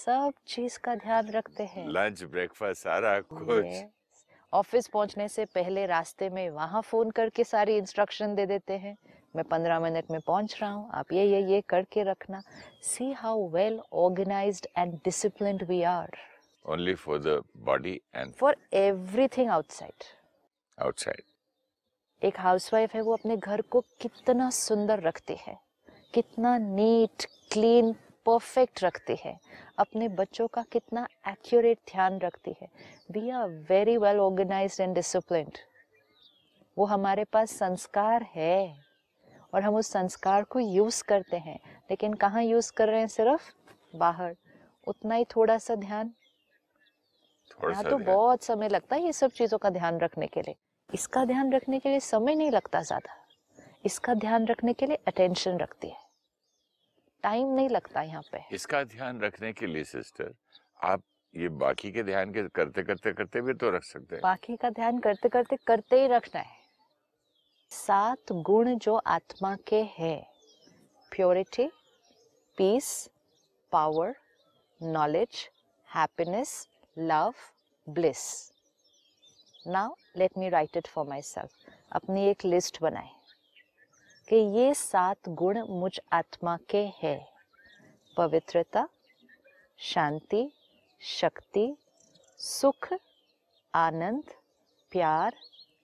सब 0.05 0.33
चीज़ 0.47 0.79
का 0.79 0.95
ध्यान 0.95 1.29
रखते 1.29 1.63
हैं। 1.63 1.87
लंच 1.89 2.23
ब्रेकफास्ट 2.23 2.83
सारा 2.83 3.19
कुछ। 3.21 3.85
ऑफ़िस 4.53 4.87
पहुँचने 4.87 5.27
से 5.27 5.45
पहले 5.45 5.85
रास्ते 5.85 6.29
में 6.29 6.49
वहाँ 6.49 6.81
फ़ोन 6.81 7.11
करके 7.11 7.43
सारी 7.43 7.77
इंस्ट्रक्शन 7.77 8.35
दे 8.35 8.45
देते 8.45 8.73
हैं। 8.73 8.95
मैं 9.36 9.43
पंद्रह 9.46 9.79
मिनट 9.79 10.12
में 10.12 10.19
पहुँच 10.22 10.57
रहा 10.62 10.72
हूँ। 10.72 10.89
आप 10.93 11.13
ये 11.13 11.25
ये 11.25 11.41
ये 11.51 11.62
करके 11.69 12.03
रखना। 12.03 12.41
See 12.84 13.12
how 13.13 13.48
well 13.50 13.79
organize 13.93 14.67
and 14.77 14.93
disciplined 15.05 15.63
we 15.63 15.81
are 15.84 16.17
only 16.65 16.93
for 16.96 17.19
the 17.19 17.41
body 17.65 18.00
and 18.15 18.34
for 18.34 18.55
everything 18.74 19.50
outside 19.50 20.03
outside 20.77 21.22
एक 22.22 22.39
हाउसवाइफ 22.39 22.96
है 22.96 23.01
वो 23.01 23.13
अपने 23.13 23.38
घर 23.38 23.62
को 23.62 23.81
कितना 24.01 24.50
सुंदर 24.50 25.00
रखती 25.01 25.36
है। 25.39 25.57
कितना 26.13 26.57
नीट 26.57 27.25
क्लीन 27.51 27.93
परफेक्ट 28.25 28.84
रखती 28.84 29.15
है। 29.19 29.38
अपने 29.79 30.07
बच्चों 30.10 30.48
का 30.48 30.63
कितना 30.72 31.07
एक्यूरेट 31.27 31.77
ध्यान 31.91 32.19
रखती 32.19 32.55
है। 32.62 32.67
We 33.12 33.29
are 33.29 33.50
very 33.69 33.98
well 33.98 34.19
organized 34.19 34.81
and 34.81 34.96
disciplined 34.96 35.57
वो 36.77 36.86
हमारे 36.86 37.24
पास 37.24 37.51
संस्कार 37.57 38.24
है। 38.36 38.87
और 39.57 39.63
हम 39.63 39.75
उस 39.75 39.87
संस्कार 39.91 40.43
को 40.43 40.59
यूज़ 40.59 41.03
करते 41.03 41.37
हैं। 41.37 41.59
लेकिन 41.89 42.13
कहाँ 42.13 42.43
यूज़ 42.43 42.71
कर 42.73 42.87
रहे 42.87 42.99
हैं? 42.99 43.07
सिर्फ़ 43.07 43.51
बाहर। 43.95 44.35
उतना 44.87 45.15
ही 45.15 45.23
थोड़ा 45.25 45.57
सा 45.57 45.75
ध्यान। 45.75 46.11
यहाँ 47.63 47.83
तो 47.83 47.97
बहुत 47.97 48.43
समय 48.43 48.69
लगता 48.69 48.95
है 48.95 49.01
ये 49.03 49.13
सब 49.13 49.31
चीज़ों 49.31 49.57
का 49.57 49.69
ध्यान 49.69 49.97
रखने 49.99 50.27
के 50.27 50.41
लिए। 50.41 50.55
इसका 50.89 51.23
ध्यान 51.25 51.53
रखने 51.53 51.79
के 51.79 51.89
लिए 51.89 51.99
समय 51.99 52.35
नहीं 52.35 52.51
लगता 52.51 52.81
ज़्यादा। 52.81 53.15
इसका 53.85 54.13
ध्यान 54.13 54.45
रखने 54.47 54.73
के 54.73 54.85
लिए 54.85 54.99
अटेंशन 55.07 55.57
रखती 55.57 55.87
है। 55.87 56.05
टाइम 57.23 57.55
नहीं 57.55 57.69
लगता 57.69 58.01
यहाँ 58.01 58.21
पे। 58.31 58.43
इसका 58.51 58.83
ध्यान 58.83 59.21
रखने 59.21 59.53
के 59.53 59.67
लिए 59.67 59.83
सिस्टर 59.83 60.33
आप 60.83 61.03
ये 61.33 61.49
बाकी 61.57 61.91
के 61.91 62.03
ध्यान 62.03 62.33
के 62.33 62.47
करते 62.49 62.83
करते 62.83 63.13
करते 63.13 63.41
भी 63.41 63.53
तो 63.53 63.69
रख 63.69 63.83
सकते 63.83 64.15
हैं। 64.15 64.21
बाकी 64.23 64.55
का 64.55 64.69
ध्यान 64.69 64.99
करते 64.99 65.29
करते 65.29 65.57
करते 65.67 66.01
ही 66.01 66.07
रखना 66.07 66.41
है। 66.41 66.56
सात 67.71 68.31
गुण 68.45 68.77
जो 68.77 68.95
आत्मा 69.07 69.55
के 69.67 69.81
हैं। 69.91 70.27
Purity 71.12 71.67
peace 72.57 72.88
power 73.71 74.13
knowledge 74.81 75.50
happiness 75.89 76.51
love 76.97 77.33
bliss 77.88 78.24
now 79.67 79.93
let 80.17 80.38
me 80.38 80.50
write 80.50 80.77
it 80.77 80.88
for 80.88 81.07
myself 81.21 81.69
अपनी 81.91 82.25
एक 82.25 82.45
लिस्ट 82.45 82.81
बनाए 82.81 83.09
कि 84.27 84.36
ये 84.57 84.74
सात 84.74 85.29
गुण 85.29 85.62
मुझ 85.69 86.00
आत्मा 86.13 86.57
के 86.69 86.86
हैं। 87.03 87.19
पवित्रता, 88.17 88.88
शांति, 89.79 90.50
शक्ति, 91.01 91.67
सुख, 92.39 92.93
आनंद, 93.74 94.24
प्यार, 94.91 95.38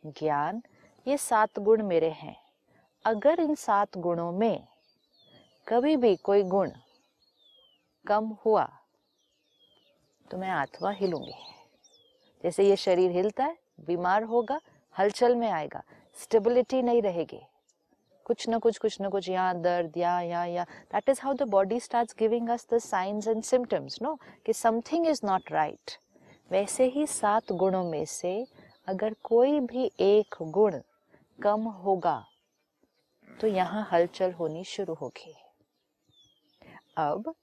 ज्ञान 0.06 0.62
ये 1.06 1.16
सात 1.18 1.60
गुण 1.60 1.82
मेरे 1.84 2.10
हैं। 2.12 2.36
अगर 3.06 3.40
इन 3.40 3.56
सात 3.56 3.98
गुणों 3.98 4.32
में 4.32 4.64
कभी 5.68 5.96
भी 5.98 6.16
कोई 6.18 6.44
गुण 6.44 6.70
कम 8.06 8.28
हुआ 8.46 8.64
तो 10.26 10.38
मैं 10.38 10.50
आत्मा 10.50 10.92
हिलूँगी। 10.92 11.34
जैसे 12.44 12.64
ये 12.64 12.76
शरीर 12.76 13.12
हिलता 13.12 13.44
है, 13.44 13.58
बीमार 13.82 14.24
होगा, 14.24 14.60
हलचल 14.96 15.36
में 15.36 15.50
आएगा 15.50 15.82
स्टेबिलिटी 16.18 16.82
नहीं 16.82 17.02
रहेगी। 17.02 17.42
कुछ 18.26 18.48
ना 18.50 18.58
कुछ 18.58 18.78
कुछ 18.78 19.00
ना 19.02 19.10
कुछ 19.10 19.30
यहाँ 19.30 19.62
दर्द, 19.62 19.98
या 19.98 20.20
यहाँ 20.22 20.48
यहाँ 20.48 20.66
that 20.94 21.10
is 21.10 21.20
how 21.24 21.34
the 21.34 21.50
body 21.50 21.80
starts 21.80 22.16
giving 22.20 22.50
us 22.50 22.68
the 22.74 22.78
signs 22.80 23.28
and 23.28 23.44
symptoms 23.44 24.02
no 24.02 24.18
कि 24.46 24.54
समथिंग 24.54 25.08
इज़ 25.08 25.22
नॉट 25.26 25.52
राइट 25.52 25.98
वैसे 26.52 26.88
ही 26.90 27.06
सात 27.10 27.52
गुणों 27.54 27.84
में 27.84 28.04
से 28.08 28.36
अगर 28.88 29.16
कोई 29.24 29.60
भी 29.62 29.92
एक 30.02 30.36
गुण 30.52 30.80
कम 31.40 31.62
होगा 31.78 32.24
तो 33.28 33.48
यहाँ 33.48 33.88
हलचल 33.92 34.32
होनी 34.32 34.64
शुरू 34.64 34.94
होगी। 34.94 35.34
अब 36.98 37.34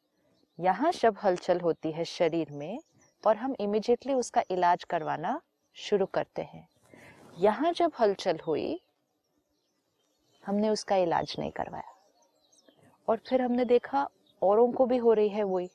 यहाँ 0.59 0.91
जब 0.93 1.17
हलचल 1.25 1.61
होती 1.61 1.93
है 1.93 2.05
शरीर 2.05 2.51
में 2.53 2.79
और 3.25 3.37
हम 3.37 3.55
इमिजिएटली 3.61 4.15
उसका 4.15 4.43
इलाज 4.51 4.85
करवाना 4.85 5.41
शुरू 5.77 6.07
करते 6.07 6.43
हैं। 6.43 6.67
यहाँ 7.37 7.73
जब 7.73 7.93
हलचल 8.01 8.39
हुई, 8.47 8.81
हमने 10.45 10.69
उसका 10.69 10.97
इलाज 10.97 11.35
नहीं 11.39 11.51
करवाया। 11.51 11.95
और 13.09 13.21
फिर 13.29 13.43
हमने 13.43 13.65
देखा 13.65 14.09
औरों 14.43 14.71
को 14.73 14.87
भी 14.87 14.97
हो 14.97 15.13
रही 15.13 15.29
है 15.29 15.43
वही। 15.45 15.69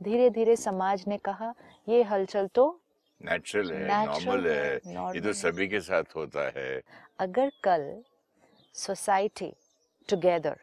धीरे 0.00 0.30
धीरे 0.30 0.56
समाज 0.56 1.04
ने 1.08 1.16
कहा, 1.18 1.52
ये 1.86 2.02
हलचल 2.02 2.46
तो 2.46 2.81
नेचुरल 3.24 3.72
है 3.72 4.06
नॉर्मल 4.06 4.46
है, 4.48 4.74
ये 5.14 5.20
तो 5.20 5.32
सभी 5.34 5.66
के 5.68 5.80
साथ 5.80 6.16
होता 6.16 6.50
है। 6.56 6.80
अगर 7.20 7.50
कल 7.64 7.82
सोसाइटी 8.74 9.52
टुगेदर 10.08 10.56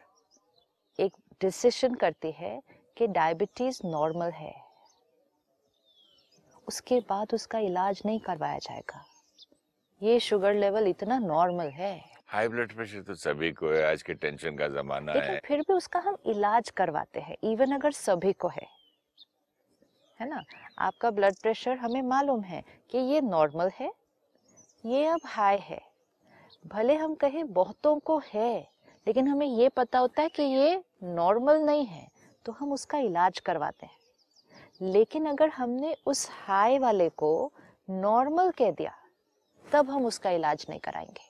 एक 0.98 1.12
डिसीज़न 1.40 1.94
करती 1.94 2.30
है 2.30 2.60
कि 2.96 3.06
डायबिटीज़ 3.08 3.80
नॉर्मल 3.86 4.30
है 4.32 4.54
उसके 6.68 7.00
बाद 7.08 7.34
उसका 7.34 7.58
इलाज 7.58 8.02
नहीं 8.06 8.20
करवाया 8.20 8.58
जाएगा। 8.58 9.04
ये 10.00 10.18
शुगर 10.20 10.54
लेवल 10.54 10.86
इतना 10.88 11.18
नॉर्मल 11.18 11.68
है। 11.70 11.94
हाई 12.26 12.48
ब्लड 12.48 12.72
प्रेशर 12.72 13.00
तो 13.02 13.14
सभी 13.14 13.50
को 13.52 13.70
है 13.70 13.82
आज 13.84 14.02
के 14.02 14.14
टेंशन 14.14 14.56
का 14.56 14.68
जमाना 14.70 15.12
है। 15.12 15.40
फिर 15.44 15.60
भी 15.60 15.72
उसका 15.74 16.00
हम 16.00 16.16
इलाज 16.26 16.70
करवाते 16.70 17.20
हैं 17.20 17.36
इवन 17.44 17.74
अगर 17.74 17.92
सभी 17.92 18.32
को 18.34 18.48
है। 18.48 18.66
है 20.20 20.28
ना? 20.28 20.42
आपका 20.78 21.10
ब्लड 21.10 21.36
प्रेशर 21.36 21.76
हमें 21.78 22.02
मालूम 22.02 22.40
है 22.42 22.62
कि 22.90 22.98
ये 22.98 23.20
नॉर्मल 23.20 23.70
है, 23.74 23.92
ये 24.84 25.06
अब 25.06 25.20
हाई 25.24 25.58
है। 25.58 25.80
भले 26.66 26.94
हम 26.94 27.14
कहें 27.14 27.52
बहुतों 27.52 27.98
को 27.98 28.20
है, 28.26 28.68
लेकिन 29.06 29.28
हमें 29.28 29.46
ये 29.46 29.68
पता 29.68 29.98
होता 29.98 30.22
है 30.22 30.28
कि 30.28 30.42
ये 30.42 30.82
नॉर्मल 31.04 31.60
नहीं 31.60 31.86
है 31.86 32.08
तो 32.46 32.52
हम 32.52 32.72
उसका 32.72 32.98
इलाज 32.98 33.38
करवाते 33.38 33.86
हैं। 33.86 33.98
लेकिन 34.82 35.26
अगर 35.26 35.48
हमने 35.48 35.96
उस 36.06 36.28
हाई 36.30 36.78
वाले 36.78 37.08
को 37.08 37.52
नॉर्मल 37.88 38.50
कह 38.50 38.70
दिया, 38.70 38.92
तब 39.66 39.90
हम 39.90 40.06
उसका 40.06 40.30
इलाज 40.30 40.66
नहीं 40.70 40.80
कराएँगे। 40.80 41.28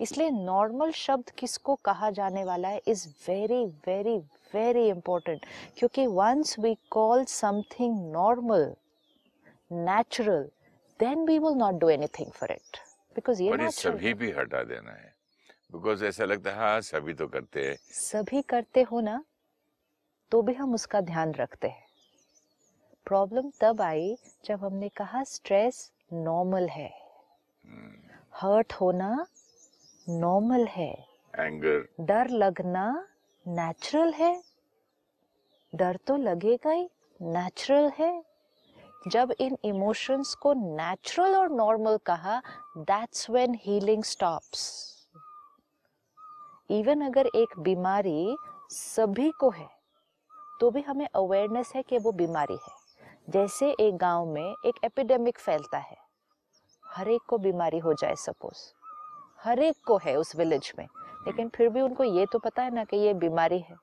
इसलिए 0.00 0.30
नॉर्मल 0.30 0.92
शब्द 0.92 1.30
किसको 1.30 1.74
कहा 1.74 2.10
जाने 2.10 2.44
वाला 2.44 2.68
है 2.68 2.80
is 2.86 3.08
very 3.28 3.64
very 3.86 4.18
very 4.54 4.88
important 4.88 5.46
क्योंकि 5.78 6.06
once 6.06 6.58
we 6.58 6.76
call 6.90 7.24
something 7.24 8.12
normal 8.12 8.72
natural 9.72 10.48
then 11.00 11.24
we 11.26 11.38
will 11.38 11.54
not 11.54 11.74
do 11.74 11.88
anything 11.88 12.30
for 12.30 12.52
it 12.52 12.76
because 13.16 13.42
ये 13.42 13.70
सभी। 13.70 14.14
भी 14.14 14.30
हटा 14.30 14.62
देना 14.62 14.92
है। 14.92 15.14
बिकॉज़ 15.72 16.04
ऐसा 16.04 16.24
लगता 16.24 16.50
है 16.50 16.56
हाँ 16.56 16.80
सभी 16.80 17.14
तो 17.14 17.26
करते 17.28 17.66
हैं। 17.68 17.76
सभी 17.92 18.42
करते 18.42 18.82
हो 18.82 19.00
ना 19.00 19.22
तो 20.32 20.42
भी 20.42 20.54
हम 20.54 20.74
उसका 20.74 21.00
ध्यान 21.00 21.32
रखते 21.34 21.68
हैं। 21.68 21.86
प्रॉब्लम 23.06 23.50
तब 23.60 23.80
आई 23.80 24.16
जब 24.44 24.64
हमने 24.64 24.88
कहा 24.88 25.22
स्ट्रेस 25.24 25.90
नॉर्मल 26.12 26.68
है। 26.68 26.90
हर्ट 28.34 28.72
होना 28.72 29.26
नॉर्मल 30.08 30.66
है। 30.66 30.92
एंगर 31.34 31.88
डर 32.00 32.28
लगना 32.28 32.84
नेचुरल 33.48 34.12
है? 34.12 34.42
डर 35.72 35.96
तो 36.06 36.16
लगेगा 36.16 36.70
ही 36.70 36.88
नेचुरल 37.20 37.90
है। 37.98 38.24
जब 39.08 39.32
इन 39.40 39.56
इमोशंस 39.64 40.34
को 40.34 40.52
नेचुरल 40.52 41.36
और 41.36 41.50
नॉर्मल 41.50 41.96
कहा 42.06 42.40
that's 42.78 43.30
when 43.30 43.54
healing 43.54 44.04
stops 44.04 44.66
even 46.70 47.00
अगर 47.00 47.26
एक 47.26 47.58
बीमारी 47.58 48.36
सभी 48.70 49.30
को 49.30 49.50
है 49.50 49.68
तो 50.60 50.70
भी 50.70 50.80
हमें 50.80 51.06
अवेयरनेस 51.14 51.72
है 51.76 51.82
कि 51.82 51.98
वो 51.98 52.12
बीमारी 52.12 52.58
है। 52.68 52.76
जैसे 53.30 53.70
एक 53.80 53.96
गाँव 53.96 54.26
में 54.26 54.54
एक 54.66 54.84
एपिडेमिक 54.84 55.38
फैलता 55.38 55.78
है। 55.78 55.96
हर 56.84 57.08
एक 57.08 57.22
को 57.28 57.38
बीमारी 57.38 57.78
हो 57.78 57.94
जाए 57.94 58.14
सपोज़ 58.14 58.72
हर 59.44 59.58
एक 59.58 59.76
को 59.86 59.98
है 59.98 60.16
उस 60.16 60.36
विलेज 60.36 60.72
में। 60.78 60.86
लेकिन 61.28 61.48
फिर 61.48 61.68
भी 61.68 61.80
उनको 61.80 62.04
ये 62.04 62.26
तो 62.26 62.38
पता 62.38 62.62
है 62.62 62.74
ना 62.74 62.84
कि 62.84 62.96
ये 62.96 63.14
बीमारी 63.14 63.58
है। 63.58 63.76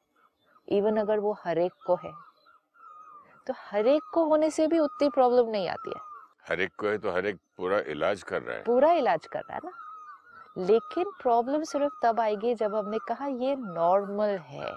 इवन 0.68 0.98
अगर 0.98 1.20
वो 1.20 1.38
हर 1.44 1.58
एक 1.58 1.74
को 1.88 1.96
है 1.96 2.12
तो 3.48 3.54
हर 3.58 3.88
एक 3.88 4.02
को 4.14 4.24
होने 4.26 4.50
से 4.50 4.68
भी 4.68 4.80
उतनी 4.80 5.10
प्रॉब्लम 5.10 5.50
नहीं 5.50 5.68
आती 5.70 5.90
है। 5.90 6.02
हर 6.50 6.62
एक 6.62 6.72
को 6.80 6.88
है 6.88 6.98
तो 6.98 7.12
हर 7.12 7.26
एक 7.26 7.38
पूरा 7.58 7.80
इलाज 7.88 8.24
कर 8.24 8.42
रहा 8.42 8.56
है। 8.58 8.64
पूरा 8.64 8.92
इलाज 8.92 9.28
कर 9.28 9.40
रहा 9.40 9.54
है 9.54 9.62
ना। 9.66 9.72
लेकिन 10.58 11.12
प्रॉब्लम 11.22 11.64
सिर्फ़ 11.64 11.94
तब 12.04 12.20
आएगी 12.20 12.56
जब 12.56 12.76
हमने 12.76 12.98
कहा 13.08 13.28
ये 13.28 13.56
नॉर्मल 13.56 14.38
है। 14.38 14.74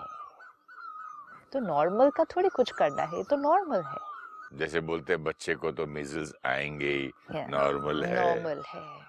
तो 1.53 1.61
नॉर्मल 1.61 2.11
का 2.11 2.25
थोड़ी 2.25 2.49
कुछ 2.49 2.71
करना 2.71 3.03
है 3.03 3.23
तो 3.25 3.37
नॉर्मल 3.37 3.83
है। 3.83 4.59
जैसे 4.59 4.81
बोलते 4.81 5.13
हैं 5.13 5.25
बच्चे 5.25 5.55
को 5.55 5.73
तो 5.73 5.87
मिजल्स 5.87 6.33
आएँगे 6.47 7.13
नॉर्मल 7.31 8.05
है। 8.05 8.45
normal 8.45 8.65
है। 8.67 9.09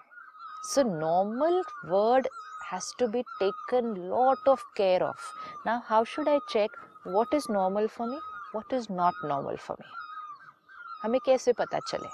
So 0.70 0.84
normal 0.86 1.56
word 1.92 2.28
has 2.74 2.86
to 3.02 3.08
be 3.08 3.24
taken 3.42 3.88
lot 4.12 4.48
of 4.48 4.60
care 4.80 5.04
of. 5.04 5.16
Now, 5.68 5.82
how 5.92 6.04
should 6.04 6.28
i 6.28 6.40
check 6.54 6.70
what 7.16 7.34
is 7.34 7.50
normal 7.50 7.88
for 7.88 8.08
me, 8.08 8.18
what 8.56 8.74
is 8.80 8.88
not 8.92 9.14
normal 9.26 9.58
for 9.58 9.76
me? 9.80 9.88
हमें 11.04 11.20
कैसे 11.26 11.54
पता 11.54 11.80
चले? 11.80 12.10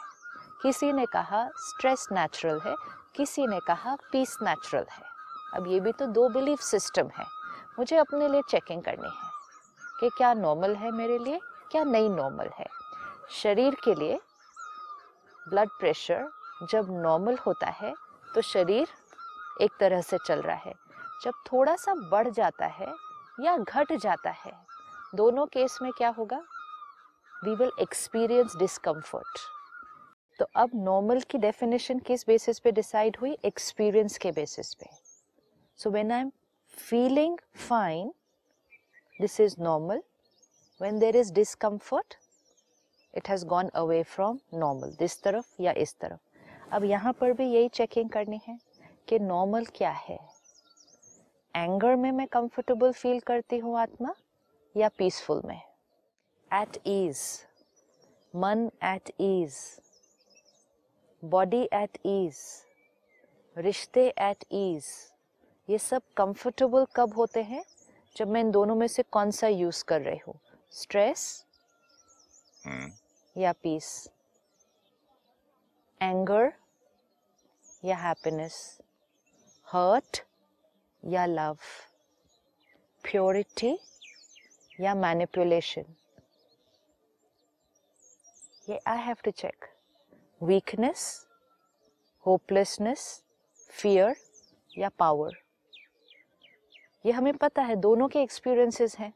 किसी 0.61 0.93
ने 0.93 1.05
कहा 1.05 1.49
स्ट्रेस 1.55 2.07
नेचुरल 2.11 2.59
है। 2.59 2.75
किसी 3.15 3.47
ने 3.47 3.59
कहा 3.67 3.95
पीस 4.11 4.37
नेचुरल 4.41 4.85
है। 4.91 5.03
अब 5.53 5.67
ये 5.67 5.79
भी 5.79 5.91
तो 5.91 6.05
दो 6.05 6.29
बिलीफ 6.29 6.59
सिस्टम 6.59 7.07
है। 7.07 7.25
मुझे 7.79 7.97
अपने 7.97 8.27
लिए 8.27 8.41
चेकिंग 8.49 8.83
करनी 8.83 9.07
है 9.07 9.29
कि 9.99 10.09
क्या 10.17 10.33
नॉर्मल 10.33 10.75
है 10.75 10.91
मेरे 10.91 11.17
लिए, 11.17 11.39
क्या 11.71 11.83
नहीं 11.83 12.09
नॉर्मल 12.09 12.49
है। 12.59 12.67
शरीर 13.29 13.75
के 13.83 13.95
लिए 13.95 14.19
ब्लड 15.49 15.69
प्रेशर 15.79 16.29
जब 16.69 16.87
नॉर्मल 16.89 17.37
होता 17.37 17.67
है 17.67 17.93
तो 18.35 18.41
शरीर 18.41 18.87
एक 19.61 19.71
तरह 19.79 20.01
से 20.01 20.17
चल 20.25 20.41
रहा 20.41 20.55
है। 20.55 20.73
जब 21.23 21.33
थोड़ा 21.51 21.75
सा 21.75 21.93
बढ़ 22.11 22.27
जाता 22.29 22.65
है 22.65 22.93
या 23.39 23.55
घट 23.57 23.93
जाता 23.93 24.29
है, 24.29 24.51
दोनों 25.15 25.45
केस 25.45 25.77
में 25.81 25.91
क्या 25.91 26.09
होगा? 26.09 26.41
वी 27.45 27.55
विल 27.55 27.71
एक्सपीरियंस 27.81 28.55
डिस्कम्फर्ट 28.55 29.39
तो 30.39 30.45
अब 30.55 30.71
नॉर्मल 30.75 31.21
की 31.21 31.37
डेफिनेशन 31.37 31.99
किस 31.99 32.25
बेसिस 32.27 32.59
पे 32.59 32.71
डिसाइड 32.71 33.17
हुई? 33.21 33.37
एक्सपीरियंस 33.45 34.17
के 34.17 34.31
बेसिस 34.31 34.73
पे। 34.73 34.89
So 35.79 35.89
when 35.89 36.11
I 36.11 36.21
am 36.21 36.31
feeling 36.73 37.37
fine 37.69 38.13
this 39.21 39.39
is 39.39 39.55
normal 39.59 40.01
when 40.81 40.99
there 40.99 41.15
is 41.15 41.33
discomfort 41.33 42.15
it 43.13 43.29
has 43.29 43.45
gone 43.45 43.69
away 43.75 44.01
from 44.03 44.39
normal 44.53 44.95
this 44.99 45.21
तरफ़ 45.23 45.61
या 45.61 45.71
इस 45.77 45.95
तरफ़। 45.99 46.73
अब 46.73 46.83
यहाँ 46.83 47.13
पर 47.13 47.33
भी 47.33 47.45
यही 47.45 47.67
चेकिंग 47.69 48.09
करनी 48.09 48.41
है। 48.47 48.57
कि 49.07 49.19
नॉर्मल 49.19 49.65
क्या 49.65 49.91
है? 49.91 50.17
एंगर 51.55 51.95
में 51.95 52.11
मैं 52.11 52.27
कंफर्टेबल 52.27 52.91
फील 52.91 53.19
करती 53.19 53.57
हूँ 53.57 53.77
आत्मा 53.79 54.13
या 54.75 54.89
पीसफुल 54.97 55.41
में? 55.45 55.61
एट 56.53 56.77
ईज 56.87 57.19
मन 58.33 58.69
at 58.83 59.11
ease 59.21 59.55
body 61.23 61.61
at 61.73 61.97
ease 62.05 62.37
रिश्ते 63.57 64.07
एट 64.07 64.43
ईज 64.51 64.85
ये 65.69 65.77
सब 65.77 66.01
कंफर्टेबल 66.17 66.85
कब 66.95 67.13
होते 67.13 67.43
हैं? 67.43 67.63
जब 68.15 68.27
मैं 68.27 68.41
इन 68.41 68.51
दोनों 68.51 68.75
में 68.75 68.87
से 68.87 69.03
कौन 69.03 69.31
सा 69.31 69.47
यूज़ 69.47 69.83
कर 69.83 70.01
रही 70.01 70.19
हूँ? 70.27 70.39
स्ट्रेस 70.71 71.45
हम्म, 72.65 72.91
या 73.35 73.51
पीस 73.53 74.09
एंगर 76.01 76.51
या 77.85 77.95
हैप्पीनेस 77.97 78.81
हर्ट 79.67 80.21
या 81.03 81.25
लव 81.25 81.57
प्योरिटी 83.03 83.77
या 84.79 84.93
मैनिपुलेशन 84.95 85.85
ये 88.69 88.79
I 88.87 88.97
have 88.97 89.15
to 89.25 89.31
check 89.31 89.65
weakness 90.43 91.05
hopelessness 92.25 93.07
fear 93.71 94.15
या 94.77 94.89
पावर 94.99 95.37
ये 97.05 97.11
हमें 97.11 97.33
पता 97.37 97.61
है 97.61 97.75
दोनों 97.75 98.07
के 98.07 98.21
एक्सपीरियंसेस 98.21 98.97
हैं 98.99 99.13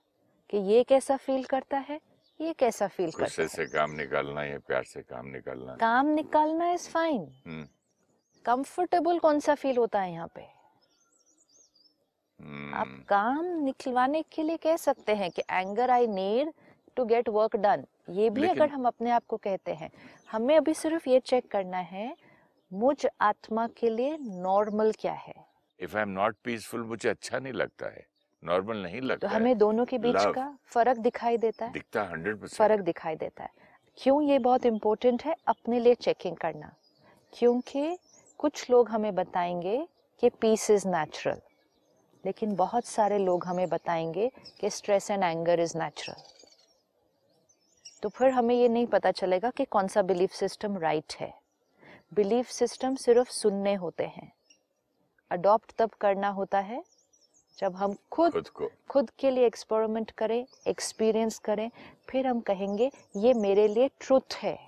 कि 0.50 0.58
ये 0.74 0.84
कैसा 0.84 1.18
फील 1.18 1.44
करता 1.46 1.78
है 1.90 2.00
ये 2.40 2.54
कैसा 2.54 2.88
फील 2.88 3.12
करता 3.12 3.42
है। 3.42 3.48
से 3.48 3.66
काम 3.66 3.92
निकालना 3.92 4.44
या 4.44 4.60
प्यार 4.68 4.84
से 4.84 5.02
काम 5.02 5.28
निकालना। 5.28 5.76
काम 5.76 6.08
निकालना 6.08 6.72
इज़ 6.72 6.90
फाइन 6.90 7.68
कंफर्टेबल 8.46 9.20
कौन 9.20 9.40
सा 9.40 9.56
फील 9.56 9.78
होता 9.78 10.02
है 10.02 10.12
यहाँ 10.12 10.28
पे? 10.28 10.42
hmm. 10.42 12.74
आप 12.74 13.06
काम 13.10 13.46
निकलवाने 13.46 14.22
के 14.22 14.44
लिए 14.44 14.58
कह 14.58 14.78
सकते 14.78 15.16
हैं 15.16 15.32
कि 15.32 15.44
anger 15.50 15.90
I 15.90 16.08
need 16.08 16.54
to 16.96 17.06
get 17.06 17.30
work 17.30 17.56
done 17.56 17.86
ये 18.10 18.30
भी 18.30 18.42
लेकिन- 18.42 18.62
अगर 18.62 18.72
हम 18.72 18.88
अपने 18.88 19.12
आप 19.12 19.26
को 19.26 19.38
कहते 19.38 19.74
हैं 19.74 19.90
हमें 20.32 20.58
अभी 20.58 20.74
सिर्फ़ 20.74 21.10
ये 21.10 21.20
चेक 21.20 21.52
करना 21.52 21.78
है 21.78 22.18
मुझ 22.74 23.08
आत्मा 23.22 23.68
के 23.68 23.90
लिए 23.90 24.18
नॉर्मल 24.18 24.94
क्या 25.00 25.14
है? 25.14 25.34
If 25.80 25.98
I 25.98 26.02
am 26.02 26.10
not 26.10 26.36
peaceful 26.44 26.84
मुझे 26.84 27.10
अच्छा 27.10 27.40
नहीं 27.40 27.54
लगता 27.54 27.86
है। 27.86 28.08
नॉर्मल 28.44 28.78
नहीं 28.78 29.02
तो 29.02 29.08
लगता 29.08 29.30
है। 29.30 29.36
हमें 29.36 29.58
दोनों 29.58 29.86
के 29.86 29.98
बीच 29.98 30.16
Love. 30.16 30.36
का 30.36 30.58
फ़र्क 30.66 30.98
दिखाई 30.98 31.38
देता 31.38 31.66
है? 31.66 31.72
दिखता 31.72 32.04
हंड्रेड 32.04 32.48
फ़र्क 32.48 32.82
दिखाई 32.82 33.16
देता 33.16 33.44
है। 33.44 33.50
क्यों 33.98 34.22
ये 34.22 34.40
बहुत 34.40 34.66
इम्पोर्टेंट 34.66 35.24
है? 35.24 35.36
अपने 35.48 35.80
लिए 35.80 35.96
चेकिंग 35.96 36.38
करना। 36.38 36.76
क्योंकि 37.34 37.98
कुछ 38.40 38.70
लोग 38.70 38.90
हमें 38.90 39.16
बताएँगे 39.16 39.88
कि 40.20 40.30
पीस 40.30 40.72
इज़ 40.72 40.88
नेचुरल 40.88 41.42
लेकिन 42.26 42.56
बहुत 42.56 42.86
सारे 42.86 43.18
लोग 43.18 43.46
हमें 43.46 43.70
बताएँगे 43.70 44.32
कि 44.60 44.70
stress 44.70 45.12
and 45.12 45.24
anger 45.24 45.60
is 45.60 45.78
natural 45.78 46.22
तो 48.04 48.10
फिर 48.10 48.30
हमें 48.30 48.56
ये 48.56 48.70
नहीं 48.70 48.86
पता 48.88 49.12
चलेगा 49.12 49.50
कि 49.50 49.66
कौन 49.66 49.88
सा 49.88 50.02
बिलीफ 50.02 50.32
सिस्टम 50.32 50.78
राइट 50.78 51.14
है। 51.20 51.34
बिलीफ 52.14 52.48
सिस्टम 52.48 52.96
सिर्फ़ 52.96 53.30
सुनने 53.30 53.74
होते 53.74 54.04
हैं। 54.04 54.32
अडॉप्ट 55.32 55.74
तब 55.78 55.90
करना 55.90 56.30
होता 56.30 56.60
है 56.60 56.84
जब 57.58 57.76
हम 57.76 57.96
खुद 58.12 58.32
खुद 58.32 58.48
को। 58.48 58.72
खुद 58.90 59.10
के 59.10 59.32
लिए 59.32 59.46
एक्सपेरिमेंट 59.46 60.12
करें 60.12 60.46
एक्सपीरियंस 60.68 61.40
करें 61.40 61.72
फिर 62.10 62.28
हम 62.28 62.40
कहेंगे 62.40 62.92
ये 63.16 63.34
मेरे 63.34 63.68
लिए 63.68 63.90
ट्रुथ 64.00 64.36
है। 64.36 64.60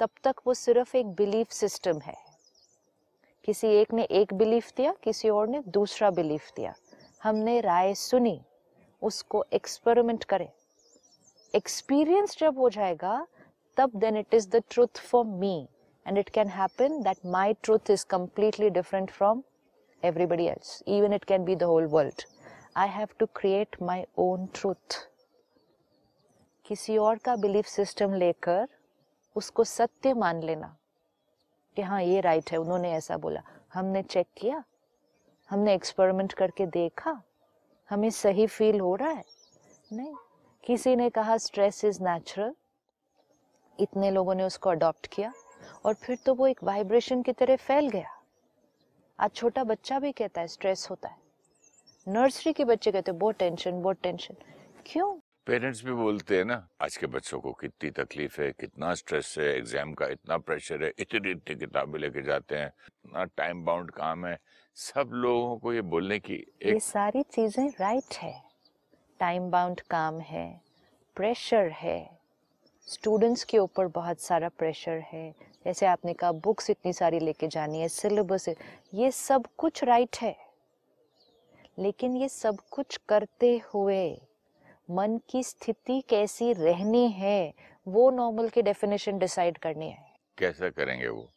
तब 0.00 0.10
तक 0.24 0.34
वो 0.46 0.54
सिर्फ़ 0.54 0.96
एक 0.96 1.06
बिलीफ 1.06 1.50
सिस्टम 1.50 1.98
है। 1.98 2.23
किसी 3.44 3.68
एक 3.68 3.92
ने 3.92 4.02
एक 4.12 4.32
बिलीफ 4.34 4.70
दिया, 4.76 4.94
किसी 5.02 5.28
और 5.28 5.48
ने 5.48 5.62
दूसरा 5.68 6.10
बिलीफ 6.10 6.50
दिया। 6.56 6.74
हमने 7.22 7.60
राय 7.60 7.94
सुनी, 7.94 8.40
उसको 9.02 9.44
एक्सपेरिमेंट 9.52 10.24
करें। 10.24 10.48
एक्सपीरियंस 11.54 12.36
जब 12.38 12.58
हो 12.58 12.68
जाएगा, 12.70 13.26
तब 13.76 13.90
then 13.96 14.16
it 14.16 14.34
is 14.34 14.48
the 14.50 14.62
truth 14.70 15.00
for 15.00 15.24
me 15.24 15.56
and 16.06 16.18
it 16.18 16.28
can 16.28 16.48
happen 16.50 17.02
that 17.02 17.26
my 17.26 17.54
truth 17.62 17.90
is 17.90 18.06
completely 18.14 18.70
different 18.70 19.10
from 19.10 19.42
everybody 20.02 20.46
else 20.46 20.82
even 20.88 21.12
it 21.12 21.24
can 21.24 21.44
be 21.44 21.56
the 21.56 21.62
whole 21.62 21.86
world 21.86 22.22
I 22.76 22.88
have 22.88 23.08
to 23.18 23.26
create 23.36 23.76
my 23.82 24.02
own 24.18 24.46
truth 24.54 24.98
किसी 26.66 26.96
और 26.98 27.18
का 27.18 27.34
belief 27.36 27.66
system 27.66 28.14
लेकर, 28.14 28.66
उसको 29.36 29.64
सत्य 29.64 30.12
मान 30.14 30.42
लेना। 30.42 30.76
कि 31.76 31.82
हाँ 31.82 32.02
ये 32.02 32.20
राइट 32.20 32.50
है, 32.52 32.58
उन्होंने 32.58 32.92
ऐसा 32.92 33.16
बोला। 33.16 33.42
हमने 33.74 34.02
चेक 34.02 34.26
किया, 34.36 34.62
हमने 35.50 35.74
एक्सपेरिमेंट 35.74 36.32
करके 36.32 36.66
देखा, 36.66 37.20
हमें 37.90 38.10
सही 38.10 38.46
फील 38.46 38.80
हो 38.80 38.94
रहा 38.94 39.10
है। 39.10 39.24
नहीं, 39.90 40.14
किसी 40.64 40.94
ने 40.96 41.08
कहा 41.10 41.36
स्ट्रेस 41.38 41.84
इज़ 41.84 42.02
नेचुरल 42.02 42.54
इतने 43.78 44.10
लोगों 44.10 44.34
ने 44.34 44.44
उसको 44.44 44.70
अडॉप्ट 44.70 45.06
किया, 45.06 45.32
और 45.84 45.94
फिर 45.94 46.18
तो 46.26 46.34
वो 46.34 46.46
एक 46.46 46.64
वाइब्रेशन 46.64 47.22
की 47.22 47.32
तरह 47.32 47.56
फैल 47.56 47.88
गया। 47.88 48.10
आज 49.18 49.30
छोटा 49.30 49.64
बच्चा 49.64 49.98
भी 49.98 50.12
कहता 50.12 50.40
है 50.40 50.46
स्ट्रेस 50.46 50.86
होता 50.90 51.08
है। 51.08 51.22
नर्सरी 52.06 52.52
के 52.52 52.64
बच्चे 52.64 52.92
कहते 52.92 53.10
हैं, 53.10 53.18
बहुत 53.18 53.36
टेंशन 53.36 53.82
बहुत 53.82 54.00
टेंशन 54.02 54.34
क्यों? 54.86 55.14
पेरेंट्स 55.46 55.84
भी 55.84 55.92
बोलते 55.92 56.36
हैं 56.36 56.44
ना 56.44 56.56
आज 56.82 56.96
के 56.96 57.06
बच्चों 57.06 57.38
को 57.40 57.52
कितनी 57.52 57.90
तकलीफ़ 57.96 58.40
है 58.40 58.50
कितना 58.52 58.92
स्ट्रेस 58.94 59.34
है 59.38 59.48
एग्ज़ाम 59.56 59.92
का 59.94 60.06
इतना 60.08 60.38
प्रेशर 60.40 60.84
है 60.84 60.92
इतनी 60.98 61.30
इतनी 61.30 61.56
किताबें 61.56 61.98
लेके 62.00 62.22
जाते 62.22 62.56
हैं 62.56 62.66
इतना 62.66 63.24
टाइम 63.36 63.64
बाउंड 63.64 63.90
काम 63.90 64.24
है। 64.26 64.38
सब 64.76 65.10
लोगों 65.14 65.56
को 65.58 65.72
ये 65.72 65.82
बोलने 65.82 66.18
की 66.18 66.34
एक... 66.34 66.72
ये 66.72 66.80
सारी 66.80 67.22
चीज़ें 67.24 67.68
राइट 67.80 68.14
है। 68.14 68.34
टाइम 69.20 69.50
बाउंड 69.50 69.80
काम 69.90 70.20
है 70.22 70.48
प्रेशर 71.16 71.70
है 71.74 72.00
स्टूडेंट्स 72.88 73.44
के 73.44 73.58
ऊपर 73.58 73.86
बहुत 73.92 74.20
सारा 74.20 74.48
प्रेशर 74.58 75.04
है। 75.12 75.30
जैसे 75.64 75.86
आपने 75.86 76.12
कहा 76.14 76.32
बुक्स 76.42 76.70
इतनी 76.70 76.92
सारी 76.94 77.18
लेके 77.20 77.48
जानी 77.50 77.80
है 77.80 77.88
सिलेबस 77.90 78.48
ये 78.94 79.10
सब 79.12 79.54
कुछ 79.58 79.84
राइट 79.84 80.16
है। 80.22 80.36
लेकिन 81.78 82.16
ये 82.16 82.28
सब 82.32 82.68
कुछ 82.70 83.00
करते 83.08 83.60
हुए 83.68 84.06
मन 84.90 85.20
की 85.30 85.42
स्थिति 85.42 86.00
कैसी 86.00 86.52
रहनी 86.52 87.10
है 87.10 87.54
वो 87.88 88.10
नॉर्मल 88.10 88.48
की 88.48 88.62
डेफिनेशन 88.62 89.18
डिसाइड 89.18 89.58
करनी 89.58 89.90
है। 89.90 90.14
कैसा 90.38 90.70
करेंगे 90.70 91.08
वो? 91.08 91.30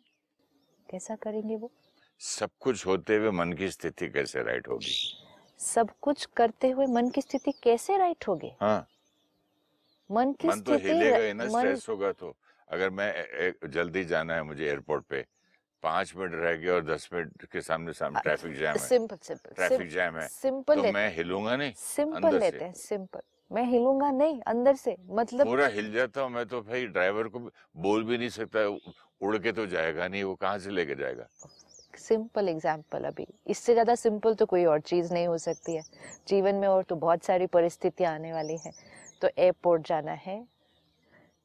कैसा 0.90 1.16
करेंगे 1.16 1.56
वो? 1.56 1.72
सब 2.20 2.50
कुछ 2.60 2.86
होते 2.86 3.16
हुए 3.16 3.32
मन 3.32 3.54
की 3.54 3.70
स्थिति 3.70 4.10
कैसे 4.10 4.44
राइट 4.44 4.68
होगी? 4.68 5.14
सब 5.60 5.90
कुछ 6.02 6.26
करते 6.26 6.70
हुए 6.70 6.86
मन 6.86 7.10
की 7.10 7.22
स्थिति 7.22 7.52
कैसे 7.52 7.98
राइट 7.98 8.28
होगी? 8.28 8.52
हाँ। 8.62 8.88
मन 10.12 10.34
की 10.34 10.48
मन 10.48 10.62
तो 10.62 10.78
हिलेगा 10.78 11.18
ही 11.18 11.34
ना 11.34 11.44
मन 11.44 11.50
स्ट्रेस 11.50 11.86
होगा 11.90 12.12
तो। 12.12 12.36
अगर 12.70 12.90
मैं 12.90 13.14
ए- 13.14 13.48
ए- 13.48 13.68
जल्दी 13.68 14.06
जाना 14.06 14.36
है 14.36 14.44
मुझे 14.44 14.66
एयरपोर्ट 14.66 15.06
पे 15.06 15.26
पाँच 15.84 16.14
मिनट 16.16 16.32
रह 16.34 16.54
गए 16.54 16.68
और 16.68 16.86
दस 16.86 17.10
मिनट 17.14 17.46
के 17.46 17.62
सामने 17.62 17.94
सामने 17.94 18.22
ट्रैफ़िक 18.22 18.56
जैम 18.56 18.72
है। 18.72 18.78
सिंपल 18.78 19.16
सिंपल 19.16 19.52
ट्रैफ़िक 19.52 19.90
जैम 19.90 20.18
है 20.18 20.28
सिंपल 20.28 20.76
तो 20.76 20.92
मैं 20.92 21.16
हिलूँगा 21.16 21.56
नहीं 21.56 21.74
सिंपल 21.76 22.40
लेते 22.40 22.66
हैं 22.66 22.74
सिंपल 22.74 23.22
मैं 23.52 23.64
हिलूँगा 23.66 24.10
नहीं 24.12 24.40
अंदर 24.48 24.76
से 24.76 24.96
मतलब 25.10 25.48
पूरा 25.48 25.68
हिल 25.70 25.92
जाता 25.94 26.22
हूँ 26.22 26.30
मैं 26.32 26.46
तो 26.48 26.62
भाई 26.62 26.86
ड्राइवर 26.88 27.28
को 27.28 27.40
बोल 27.78 28.04
भी 28.04 28.18
नहीं 28.18 28.30
सकता 28.30 28.68
उड़ 29.22 29.38
के 29.38 29.52
तो 29.52 29.66
जाएगा 29.68 30.08
नहीं 30.08 30.24
वो 30.24 30.34
कहाँ 30.36 30.58
से 30.60 30.72
लेके 30.72 30.96
जाएगा? 30.96 31.28
सिंपल 31.98 32.50
एग्ज़ाम्पल 32.50 33.04
अभी 33.04 33.26
इससे 33.48 33.74
ज़्यादा 33.74 33.96
सिंपल 33.96 34.34
तो 34.36 34.46
कोई 34.46 34.66
और 34.66 34.80
चीज़ 34.82 35.14
नहीं 35.14 35.28
हो 35.28 35.38
सकती 35.38 35.76
है। 35.76 35.82
जीवन 36.28 36.56
में 36.56 36.68
और 36.68 36.84
तो 36.84 36.96
बहुत 36.96 37.24
सारी 37.24 37.46
परिस्थितियाँ 37.48 38.14
आने 38.14 38.34
वाली 38.34 38.58
हैं। 38.58 38.74
तो 39.22 39.30
एयरपोर्ट 39.38 39.88
जाना 39.88 40.12
है 40.12 40.38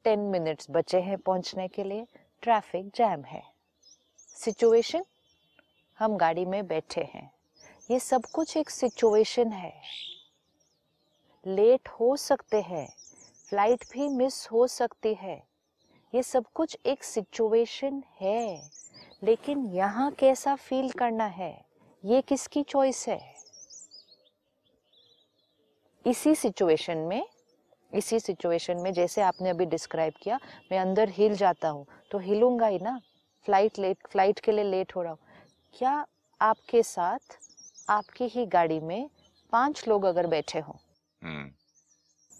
टेन 0.05 0.21
मिनट्स 0.31 0.67
बचे 0.71 1.01
हैं 1.01 1.19
पहुँचने 1.19 1.69
के 1.69 1.85
लिए 1.85 2.07
ट्रैफ़िक 2.43 2.91
जैम 2.97 3.25
है। 3.25 3.43
सिचुएशन 4.37 5.05
हम 5.99 6.17
गाड़ी 6.17 6.45
में 6.45 6.67
बैठे 6.67 7.09
हैं। 7.15 7.31
ये 7.91 7.99
सब 8.01 8.23
कुछ 8.33 8.57
एक 8.57 8.71
सिचुएशन 8.71 9.53
है। 9.53 9.73
लेट 11.44 11.88
हो 11.90 12.16
सकते 12.16 12.61
हैं, 12.61 12.87
फ़्लाइट 13.48 13.85
भी 13.92 14.09
मिस 14.09 14.46
हो 14.52 14.66
सकती 14.66 15.14
है। 15.14 15.42
ये 16.12 16.22
सब 16.22 16.44
कुछ 16.55 16.76
एक 16.87 17.05
सिचुएशन 17.05 18.02
है, 18.20 18.70
लेकिन 19.24 19.64
यहाँ 19.66 20.11
कैसा 20.11 20.55
फील 20.55 20.90
करना 20.90 21.24
है? 21.26 21.55
ये 22.05 22.20
किसकी 22.20 22.62
चॉइस 22.62 23.07
है? 23.09 23.20
इसी 26.05 26.35
सिचुएशन 26.35 26.98
में, 26.98 27.24
इसी 27.92 28.20
सिचुएशन 28.20 28.76
में 28.76 28.92
जैसे 28.92 29.22
आपने 29.22 29.50
अभी 29.50 29.66
डिस्क्राइब 29.66 30.14
किया, 30.22 30.38
मैं 30.72 30.78
अंदर 30.78 31.09
हिल 31.09 31.35
जाता 31.37 31.68
हूँ 31.68 31.87
तो 32.11 32.18
हिलूँगा 32.18 32.66
ही 32.66 32.78
ना? 32.78 32.98
फ़्लाइट 33.46 33.78
लेट 33.78 34.07
फ़्लाइट 34.11 34.40
के 34.40 34.52
लिए 34.52 34.64
लेट 34.64 34.96
हो 34.96 35.02
रहा 35.02 35.12
हूँ। 35.12 35.18
क्या 35.74 36.05
आपके 36.40 36.83
साथ, 36.83 37.38
आपकी 37.90 38.24
ही 38.24 38.46
गाड़ी 38.46 38.81
में 38.81 39.09
पाँच 39.52 39.87
लोग 39.88 40.05
अगर 40.05 40.26
बैठे 40.26 40.59
हों 40.59 40.74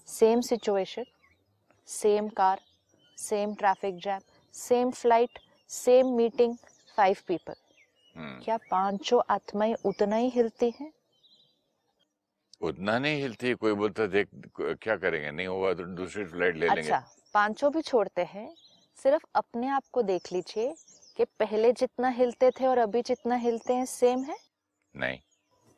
same 0.07 0.41
situation 0.41 1.05
same 1.87 2.29
car 2.37 2.61
same 3.17 3.55
traffic 3.55 3.97
jam 3.99 4.21
same 4.55 4.91
flight 4.93 5.39
same 5.69 6.15
meeting 6.17 6.55
five 6.97 7.17
people 7.27 7.55
क्या 8.41 8.57
पाँचों 8.71 9.21
आत्माएँ 9.29 9.75
उतना 9.85 10.15
ही 10.15 10.29
हिलती 10.31 10.73
हैं? 10.79 10.93
उतना 12.61 12.97
नहीं 12.99 13.19
हिलती 13.21 13.53
कोई 13.55 13.73
बोलता 13.75 14.07
देख 14.09 14.29
क्या 14.57 14.95
करेंगे? 14.97 15.31
नहीं 15.31 15.47
होगा 15.47 15.73
तो 15.73 15.85
दूसरी 15.95 16.25
फ़्लाइट 16.25 16.57
ले 16.57 16.69
अच्छा, 16.69 16.71
लेंगे। 16.71 16.95
अच्छा 16.95 17.29
पाँचों 17.35 17.71
भी 17.71 17.81
छोड़ते 17.81 18.23
हैं 18.25 18.47
सिर्फ़ 18.97 19.25
अपने 19.35 19.67
आप 19.69 19.83
को 19.91 20.01
देख 20.03 20.31
लीजिए 20.33 20.73
कि 21.17 21.25
पहले 21.39 21.71
जितना 21.75 22.09
हिलते 22.13 22.51
थे 22.51 22.65
और 22.67 22.77
अभी 22.79 23.01
जितना 23.03 23.35
हिलते 23.39 23.73
हैं 23.73 23.85
सेम 23.89 24.23
है? 24.23 24.37
नहीं। 24.95 25.19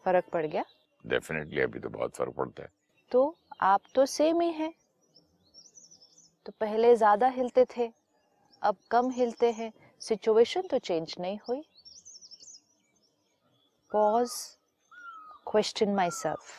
फ़र्क 0.06 0.30
पड़ 0.34 0.46
गया? 0.46 0.64
डेफिनेटली 1.06 1.62
अभी 1.62 1.80
तो 1.80 1.90
बहुत 1.90 2.16
फ़र्क 2.16 2.34
पड़ता 2.36 2.64
है। 2.64 2.70
तो 3.12 3.36
आप 3.62 3.82
तो 3.96 4.06
सेम 4.06 4.42
ही 4.42 4.52
हैं। 4.52 4.74
तो 6.46 6.52
पहले 6.60 6.96
ज़्यादा 6.96 7.28
हिलते 7.28 7.66
थे, 7.78 7.92
अब 8.62 8.78
कम 8.92 9.10
हिलते 9.10 9.52
हैं। 9.52 9.72
सिचुएशन 10.02 10.62
तो 10.62 10.78
चेंज 10.80 11.16
नहीं 11.20 11.40
हुई। 11.50 11.62
पॉज 13.92 14.32
क्वेश्चन 15.48 15.94
माई 15.96 16.12
सेल्फ 16.12 16.54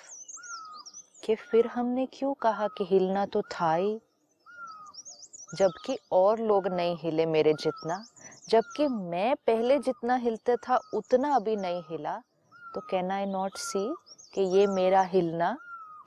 कि 1.24 1.34
फिर 1.34 1.66
हमने 1.66 2.06
क्यों 2.06 2.34
कहा 2.34 2.68
कि 2.68 2.84
हिलना 2.84 3.26
तो 3.26 3.42
था 3.42 3.74
ही? 3.74 4.00
जबकि 5.54 5.98
और 6.12 6.40
लोग 6.40 6.66
नहीं 6.66 6.96
हिले 6.96 7.26
मेरे 7.26 7.52
जितना। 7.52 8.04
जबकि 8.48 8.86
मैं 8.88 9.34
पहले 9.36 9.78
जितना 9.78 10.16
हिलता 10.16 10.56
था, 10.56 10.80
उतना 10.94 11.34
अभी 11.34 11.56
नहीं 11.56 11.82
हिला। 11.82 12.16
तो 12.74 12.80
कैन 12.80 13.10
आई 13.10 13.26
नॉट 13.26 13.56
सी 13.56 13.88
कि 14.34 14.42
ये 14.56 14.66
मेरा 14.66 15.02
हिलना 15.02 15.56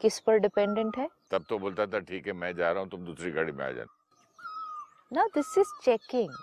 किस 0.02 0.20
पर 0.20 0.38
डिपेंडेंट 0.40 0.98
है? 0.98 1.10
तब 1.32 1.46
तो 1.50 1.58
बोलता 1.60 1.86
था 1.86 2.00
ठीक 2.00 2.28
है 2.28 2.34
मैं 2.34 2.56
जा 2.56 2.72
रहा 2.72 2.82
हूँ 2.82 2.90
तुम 2.90 3.06
दूसरी 3.06 3.32
गाड़ी 3.32 3.52
में 3.52 3.66
आ 3.66 3.72
जाना। 3.72 3.96
ना 5.14 5.26
दिस 5.36 5.58
इज़ 5.58 5.74
चेकिंग 5.84 6.34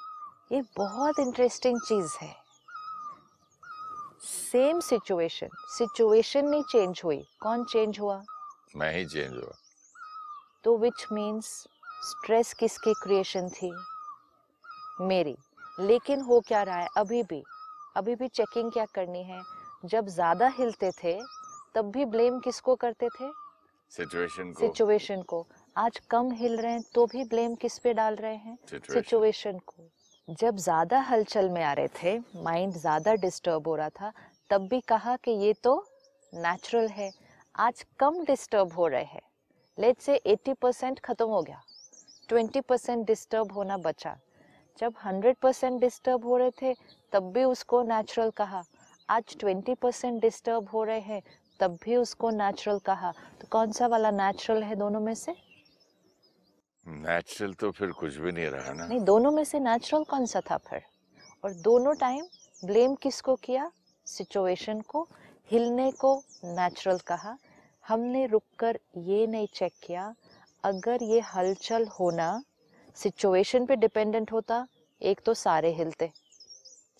ये 0.52 0.62
बहुत 0.76 1.18
इंटरेस्टिंग 1.18 1.80
चीज़ 1.80 2.16
है। 2.22 2.34
सेम 4.22 4.80
सिचुएशन 4.80 5.48
सिचुएशन 5.68 6.46
नहीं 6.46 6.62
चेंज 6.62 7.00
हुई। 7.04 7.22
कौन 7.40 7.64
चेंज 7.64 8.00
हुआ? 8.00 8.22
मैं 8.76 8.92
ही 8.96 9.04
चेंज 9.06 9.32
हुआ। 9.34 9.52
तो 10.64 10.76
विच 10.78 11.06
मीन्स 11.12 11.46
स्ट्रेस 12.02 12.52
किसकी 12.52 12.94
क्रिएशन 12.94 13.48
थी? 13.48 13.72
मेरी। 15.00 15.36
लेकिन 15.80 16.20
हो 16.20 16.40
क्या 16.40 16.62
रहा 16.62 16.76
है? 16.76 16.88
अभी 16.96 17.22
भी। 17.22 17.42
अभी 17.96 18.14
भी 18.14 18.28
चेकिंग 18.28 18.70
क्या 18.72 18.84
करनी 18.94 19.22
है? 19.22 19.42
जब 19.84 20.06
ज़्यादा 20.08 20.48
हिलते 20.48 20.90
थे 21.04 21.18
तब 21.74 21.90
भी 21.90 22.04
ब्लेम 22.04 22.38
किसको 22.40 22.74
करते 22.74 23.08
थे? 23.08 23.30
सिचुएशन 23.92 24.50
को। 24.52 24.60
सिचुएशन 24.60 25.22
को। 25.22 25.46
आज 25.76 25.98
कम 26.10 26.30
हिल 26.32 26.56
रहे 26.56 26.72
हैं 26.72 26.82
तो 26.94 27.04
भी 27.06 27.24
ब्लेम 27.24 27.54
किस 27.54 27.78
पे 27.78 27.92
डाल 27.94 28.14
रहे 28.16 28.34
हैं? 28.36 28.56
सिचुएशन 28.66 29.58
को। 29.66 30.34
जब 30.40 30.56
ज़्यादा 30.56 31.00
हलचल 31.00 31.48
में 31.48 31.62
आ 31.64 31.72
रहे 31.72 31.88
थे 31.94 32.18
माइंड 32.42 32.72
ज़्यादा 32.74 33.14
डिस्टर्ब 33.16 33.68
हो 33.68 33.76
रहा 33.76 33.88
था 33.90 34.12
तब 34.50 34.66
भी 34.68 34.80
कहा 34.88 35.16
कि 35.16 35.30
ये 35.42 35.52
तो 35.64 35.74
नेचुरल 36.32 36.88
है। 36.88 37.10
आज 37.54 37.84
कम 37.98 38.22
डिस्टर्ब 38.24 38.72
हो 38.72 38.86
रहे 38.88 39.04
हैं। 39.04 39.22
लेट 39.78 40.00
से 40.00 40.20
80 40.26 40.54
परसेंट 40.54 40.98
खत्म 41.00 41.26
हो 41.26 41.42
गया। 41.42 41.62
20 42.28 42.60
परसेंट 42.62 43.06
डिस्टर्ब 43.06 43.52
होना 43.52 43.76
बचा। 43.78 44.16
जब 44.78 44.94
100 45.04 45.34
परसेंट 45.42 45.80
डिस्टर्ब 45.80 46.24
हो 46.24 46.36
रहे 46.36 46.50
थे 46.62 46.74
तब 47.12 47.32
भी 47.32 47.44
उसको 47.46 47.82
नेचुरल 47.84 48.30
कहा। 48.36 48.62
आज 49.08 49.36
20 49.44 49.74
परसेंट 49.76 50.20
डिस्टर्ब 50.20 50.68
हो 50.68 50.84
रहे 50.84 51.00
हैं 51.02 51.22
तब 51.60 51.78
भी 51.84 51.96
उसको 51.96 52.30
नेचुरल 52.30 52.78
कहा। 52.78 53.12
तो 53.40 53.48
कौन 53.50 53.72
सा 53.72 53.86
वाला 53.86 54.10
नेचुरल 54.10 54.62
है 54.62 54.76
दोनों 54.76 55.00
में 55.00 55.14
से? 55.14 55.34
नेचुरल 56.86 57.52
तो 57.52 57.70
फिर 57.70 57.90
कुछ 57.90 58.16
भी 58.16 58.32
नहीं 58.32 58.46
रहा 58.46 58.72
ना। 58.72 58.86
नहीं 58.86 59.00
दोनों 59.00 59.30
में 59.30 59.44
से 59.44 59.58
नेचुरल 59.60 60.04
कौन 60.04 60.26
सा 60.26 60.40
था 60.40 60.56
फिर? 60.56 60.82
और 61.44 61.52
दोनों 61.52 61.94
टाइम 61.94 62.24
ब्लेम 62.64 62.94
किसको 62.94 63.34
किया? 63.36 63.70
सिचुएशन 64.06 64.80
को 64.80 65.08
हिलने 65.50 65.90
को 65.90 66.22
नेचुरल 66.44 66.98
कहा। 66.98 67.36
हमने 67.84 68.26
रुककर 68.26 68.78
ये 68.96 69.26
नहीं 69.26 69.46
चेक 69.54 69.72
किया। 69.82 70.14
अगर 70.64 71.02
ये 71.02 71.20
हलचल 71.20 71.86
होना 72.00 72.42
सिचुएशन 72.96 73.66
पे 73.66 73.76
डिपेंडेंट 73.76 74.32
होता 74.32 74.66
एक 75.02 75.20
तो 75.26 75.34
सारे 75.34 75.72
हिलते। 75.72 76.10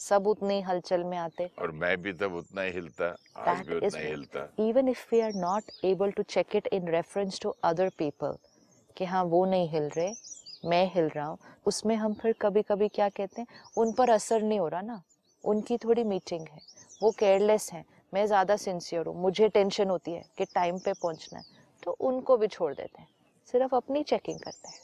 सब 0.00 0.26
उतने 0.26 0.54
ही 0.54 0.60
हलचल 0.62 1.04
में 1.04 1.16
आते। 1.18 1.50
और 1.58 1.70
मैं 1.72 1.96
भी 2.02 2.12
तब 2.12 2.34
उतना 2.34 2.62
ही 2.62 2.72
हिलता 2.72 3.16
आज 3.46 3.66
भी 3.66 3.76
उतना 3.76 3.98
ही 3.98 4.08
हिलता। 4.08 4.48
even 4.58 4.88
if 4.88 5.00
we 5.12 5.20
are 5.22 5.34
not 5.36 5.72
able 5.84 6.12
to 6.12 6.24
check 6.26 6.54
it 6.54 6.68
in 6.72 6.86
reference 6.92 7.38
to 7.38 7.52
other 7.64 7.88
people 8.02 8.36
कि 8.96 9.04
हाँ 9.04 9.22
वो 9.24 9.44
नहीं 9.44 9.68
हिल 9.68 9.88
रहे 9.96 10.12
मैं 10.64 10.84
हिल 10.94 11.08
रहा 11.08 11.26
हूँ 11.26 11.38
उसमें 11.66 11.94
हम 11.96 12.14
फिर 12.14 12.34
कभी 12.40 12.62
कभी 12.62 12.88
क्या 12.88 13.08
कहते 13.08 13.40
हैं 13.40 13.48
उन 13.78 13.92
पर 13.92 14.10
असर 14.10 14.42
नहीं 14.42 14.58
हो 14.58 14.68
रहा 14.68 14.80
ना 14.80 15.02
उनकी 15.44 15.76
थोड़ी 15.78 16.04
मीटिंग 16.04 16.46
है 16.48 16.60
वो 17.02 17.10
केयरलेस 17.18 17.70
हैं 17.72 17.84
मैं 18.12 18.26
ज़्यादा 18.26 18.56
सिंसियर 18.56 19.06
हूँ 19.06 19.20
मुझे 19.22 19.48
टेंशन 19.48 19.90
होती 19.90 20.12
है 20.12 20.24
कि 20.38 20.44
टाइम 20.44 20.78
पे 20.78 20.92
पहुँचना 20.92 21.38
है 21.38 21.44
तो 21.82 21.96
उनको 22.08 22.36
भी 22.36 22.46
छोड़ 22.46 22.72
देते 22.74 23.02
हैं 23.02 23.08
सिर्फ़ 23.48 23.74
अपनी 23.74 24.02
चेकिंग 24.02 24.38
करते 24.40 24.68
हैं। 24.68 24.78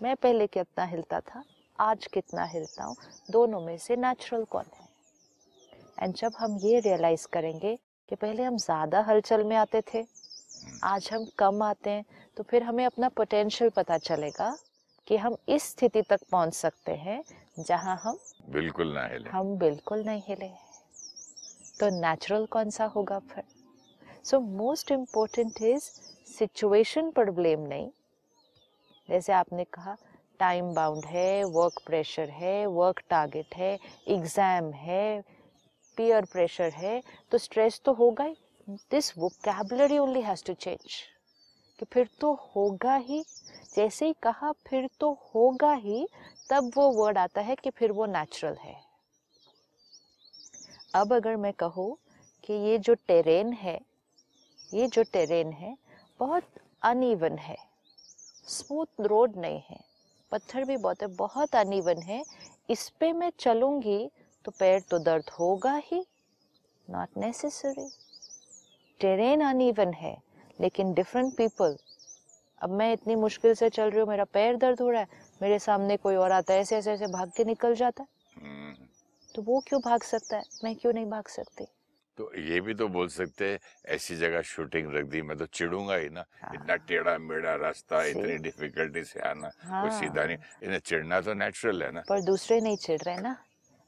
मैं 0.00 0.14
पहले 0.16 0.46
कितना 0.46 0.84
हिलता 0.84 1.20
था 1.20 1.44
आज 1.80 2.06
कितना 2.06 2.44
हिलता 2.44 2.84
हूँ 2.84 2.96
दोनों 3.30 3.60
में 3.60 3.76
से 3.78 3.96
नेचुरल 3.96 4.44
कौन 4.44 4.64
है? 4.74 4.86
एंड 5.98 6.14
जब 6.14 6.34
हम 6.38 6.58
ये 6.58 6.80
रियलाइज़ 6.80 7.26
करेंगे 7.32 7.74
कि 8.08 8.14
पहले 8.14 8.42
हम 8.42 8.56
ज़्यादा 8.58 9.00
हलचल 9.00 9.44
में 9.44 9.56
आते 9.56 9.82
थे 9.94 10.04
आज 10.84 11.08
हम 11.12 11.26
कम 11.38 11.62
आते 11.62 11.90
हैं 11.90 12.04
तो 12.36 12.42
फिर 12.42 12.62
हमें 12.62 12.84
अपना 12.86 13.08
पोटेंशियल 13.08 13.70
पता 13.70 13.98
चलेगा 13.98 14.56
कि 15.08 15.16
हम 15.16 15.36
इस 15.48 15.70
स्थिति 15.70 16.02
तक 16.02 16.20
पहुँच 16.32 16.54
सकते 16.54 16.92
हैं 16.96 17.22
जहाँ 17.58 18.00
हम 18.02 18.18
बिल्कुल 18.52 18.92
ना 18.94 19.06
हिले। 19.06 19.30
हम 19.30 19.56
बिल्कुल 19.58 20.04
नहीं 20.04 20.22
हिले 20.28 20.50
तो 21.80 21.88
नेचुरल 22.00 22.46
कौन 22.46 22.70
सा 22.70 22.84
होगा 22.86 23.18
फिर? 23.18 23.44
So 24.24 24.40
most 24.40 24.92
important 24.92 25.62
is 25.62 25.90
situation 26.28 27.10
पर 27.10 27.30
ब्लेम 27.30 27.60
नहीं। 27.60 27.88
जैसे 29.08 29.32
आपने 29.32 29.64
कहा 29.64 29.96
टाइम 30.38 30.72
बाउंड 30.74 31.04
है 31.04 31.44
वर्क 31.44 31.80
प्रेशर 31.86 32.30
है 32.32 32.66
वर्क 32.68 33.02
टारगेट 33.10 33.54
है 33.54 33.78
एग्ज़ाम 34.08 34.70
है 34.74 35.20
पीयर 35.98 36.24
प्रेशर 36.32 36.72
है 36.74 37.02
तो 37.32 37.38
स्ट्रेस 37.38 37.80
तो 37.84 37.92
होगा 37.94 38.24
ही। 38.24 38.34
This 38.90 39.12
vocabulary 39.18 39.98
only 39.98 40.20
has 40.22 40.44
to 40.44 40.54
change 40.54 41.02
कि 41.78 41.86
फिर 41.92 42.08
तो 42.20 42.32
होगा 42.46 42.94
ही। 42.96 43.22
जैसे 43.74 44.06
ही 44.06 44.14
कहा, 44.22 44.50
फिर 44.66 44.88
तो 45.00 45.12
होगा 45.34 45.72
ही, 45.74 46.06
तब 46.50 46.70
वो 46.76 46.90
वर्ड 46.92 47.18
आता 47.18 47.40
है 47.40 47.54
कि 47.54 47.70
फिर 47.70 47.92
वो 47.92 48.06
नेचुरल 48.06 48.56
है। 48.60 48.74
अब 50.94 51.12
अगर 51.12 51.36
मैं 51.36 51.52
कहूँ 51.52 51.96
कि 52.44 52.52
ये 52.52 52.78
जो 52.78 52.94
टेरेन 53.08 53.52
है, 53.52 53.78
ये 54.60 54.86
जो 54.86 55.02
टेरेन 55.02 55.52
है, 55.52 55.76
बहुत 56.20 56.44
अनइवन 56.82 57.38
है। 57.38 57.56
स्मूथ 58.48 59.00
रोड 59.02 59.36
नहीं 59.36 59.60
है। 59.70 59.78
पत्थर 60.32 60.64
भी 60.64 60.76
बहुत 60.76 61.02
है 61.02 61.08
बहुत 61.16 61.54
अनइवन 61.56 62.02
है। 62.02 62.22
इस 62.70 62.88
पे 63.00 63.12
मैं 63.12 63.30
चलूँगी 63.38 63.98
तो 64.44 64.52
पैर 64.58 64.80
तो 64.80 64.98
दर्द 64.98 65.30
होगा 65.30 65.74
ही। 65.84 66.04
नॉट 66.88 67.18
नेसेसरी 67.18 67.88
टेरेन 69.00 69.40
अनइवन 69.40 69.92
है 69.92 70.16
लेकिन 70.60 70.92
डिफरेंट 70.94 71.34
पीपल 71.36 71.76
अब 72.60 72.70
मैं 72.70 72.92
इतनी 72.92 73.14
मुश्किल 73.14 73.54
से 73.54 73.68
चल 73.70 73.90
रही 73.90 74.00
हूँ 74.00 74.08
मेरा 74.08 74.24
पैर 74.24 74.56
दर्द 74.56 74.80
हो 74.80 74.90
रहा 74.90 75.00
है 75.00 75.24
मेरे 75.42 75.58
सामने 75.58 75.96
कोई 75.96 76.14
और 76.16 76.32
आता 76.32 76.54
है 76.54 76.60
ऐसे 76.60 76.76
ऐसे 76.76 76.92
ऐसे 76.92 77.06
भाग 77.06 77.32
के 77.36 77.44
निकल 77.44 77.74
जाता 77.74 78.02
है। 78.02 78.08
हम्म, 78.42 78.74
तो 79.34 79.42
वो 79.42 79.60
क्यों 79.68 79.80
भाग 79.80 80.02
सकता 80.02 80.36
है? 80.36 80.42
मैं 80.64 80.74
क्यों 80.76 80.92
नहीं 80.92 81.06
भाग 81.06 81.28
सकती? 81.28 81.66
तो 82.18 82.30
ये 82.40 82.60
भी 82.60 82.74
तो 82.74 82.86
बोल 82.88 83.08
सकते 83.08 83.50
हैं 83.50 83.58
ऐसी 83.94 84.16
जगह 84.16 84.42
शूटिंग 84.42 84.92
रख 84.94 85.04
दी 85.06 85.22
मैं 85.22 85.36
तो 85.38 85.46
चिड़ूँगा 85.48 85.94
ही 85.94 86.08
ना। 86.08 86.24
हाँ। 86.42 86.52
इतना 86.54 86.76
टेढ़ा 86.88 87.16
मेढ़ा 87.20 87.54
रास्ता 87.54 88.02
इतनी 88.04 88.36
डिफिकल्टी 88.42 89.02
से 89.04 89.20
आना 89.20 89.50
हाँ। 89.62 89.82
कोई 89.82 89.90
सीधा 89.98 90.24
नहीं 90.24 90.36
इन्हें 90.62 90.78
चिढ़ना 90.80 91.20
तो 91.20 91.34
नेचुरल 91.34 91.82
है 91.82 91.90
ना। 91.92 92.02
पर 92.08 92.22
दूसरे 92.24 92.60
नहीं 92.60 92.76
चिड़ 92.76 93.00
रहे 93.02 93.16
ना। 93.20 93.36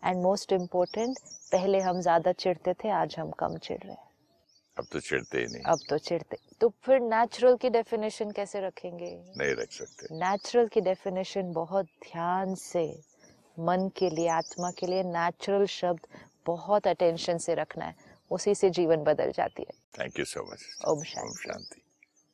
एंड 0.02 0.22
मोस्ट 0.22 0.52
इम्पोर्टेंट 0.52 1.18
पहले 1.52 1.80
हम 1.80 2.00
ज़्यादा 2.00 2.32
चिड़ते 2.34 2.74
थे 2.74 2.90
आज 2.92 3.16
हम 3.18 3.30
कम 3.38 3.56
चिड़ 3.58 3.78
रहे 3.78 3.92
हैं। 3.92 4.06
अब 4.76 4.86
तो 4.92 5.00
चिड़ते 5.00 5.38
ही 5.38 5.46
नहीं। 5.46 5.62
अब 5.64 5.78
तो 5.88 5.98
चिड़ते 5.98 6.36
तो 6.60 6.68
फिर 6.84 7.00
नेचुरल 7.00 7.56
की 7.56 7.70
डेफिनेशन 7.70 8.30
कैसे 8.30 8.60
रखेंगे? 8.60 9.10
नहीं 9.38 9.54
रख 9.54 9.72
सकते। 9.72 10.14
नेचुरल 10.14 10.68
की 10.68 10.80
डेफिनेशन 10.80 11.52
बहुत 11.52 11.86
ध्यान 12.04 12.54
से 12.54 12.84
मन 13.56 13.90
के 13.96 14.10
लिए 14.10 14.28
आत्मा 14.28 14.70
के 14.70 14.86
लिए 14.86 15.02
नेचुरल 15.04 15.66
शब्द 15.66 16.06
बहुत 16.46 16.86
अटेंशन 16.86 17.38
से 17.38 17.54
रखना 17.54 17.84
है। 17.84 18.07
उसी 18.36 18.54
से 18.54 18.70
जीवन 18.78 19.04
बदल 19.04 19.32
जाती 19.36 19.62
है 19.68 19.76
thank 19.98 20.18
you 20.18 20.24
so 20.24 20.42
much 20.52 20.66
Om 20.88 20.98
Om 20.98 21.04
Shanti 21.12 21.48
Shanti 21.48 21.82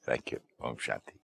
thank 0.09 0.33
you 0.33 0.39
Om 0.69 0.77
Shanti 0.87 1.21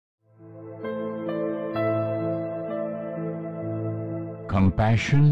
Compassion 4.51 5.25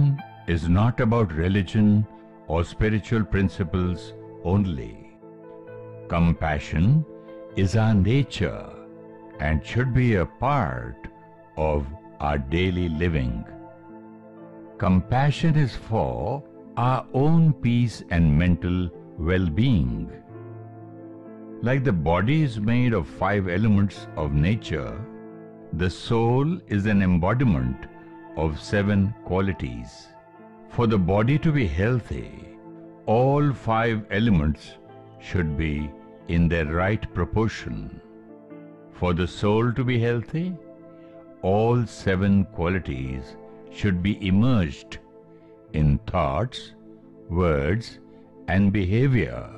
is 0.54 0.64
not 0.68 1.00
about 1.00 1.32
religion 1.32 2.06
or 2.46 2.58
spiritual 2.64 3.24
principles 3.24 4.02
only. 4.44 4.90
Compassion 6.08 7.04
is 7.56 7.76
our 7.76 7.94
nature 7.94 8.68
and 9.40 9.64
should 9.64 9.94
be 9.94 10.16
a 10.16 10.26
part 10.42 11.08
of 11.56 11.86
our 12.20 12.38
daily 12.38 12.88
living. 12.88 13.44
Compassion 14.78 15.56
is 15.56 15.74
for 15.88 16.42
our 16.76 17.06
own 17.14 17.52
peace 17.54 18.02
and 18.10 18.38
mental 18.38 18.90
well-being. 19.18 20.10
Like 21.62 21.84
the 21.84 21.92
body 21.92 22.42
is 22.42 22.60
made 22.60 22.92
of 22.92 23.08
five 23.08 23.48
elements 23.48 24.06
of 24.16 24.32
nature, 24.32 25.00
the 25.72 25.90
soul 25.90 26.58
is 26.68 26.86
an 26.86 27.02
embodiment 27.02 27.86
of 28.36 28.60
seven 28.60 29.14
qualities. 29.24 30.08
For 30.68 30.86
the 30.86 30.98
body 30.98 31.38
to 31.38 31.52
be 31.52 31.66
healthy, 31.66 32.30
all 33.06 33.52
five 33.52 34.04
elements 34.10 34.72
should 35.18 35.56
be 35.56 35.90
in 36.28 36.48
their 36.48 36.66
right 36.66 37.12
proportion. 37.14 38.00
For 38.92 39.14
the 39.14 39.26
soul 39.26 39.72
to 39.72 39.84
be 39.84 39.98
healthy, 39.98 40.54
all 41.42 41.86
seven 41.86 42.44
qualities 42.46 43.36
should 43.70 44.02
be 44.02 44.26
immersed 44.26 44.98
in 45.72 45.98
thoughts, 45.98 46.74
words, 47.28 47.98
and 48.48 48.72
behavior. 48.72 49.50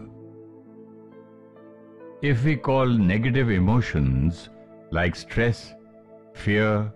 If 2.23 2.45
we 2.45 2.57
call 2.57 2.87
negative 2.87 3.51
emotions 3.51 4.49
like 4.91 5.15
stress, 5.15 5.75
fear, 6.33 6.93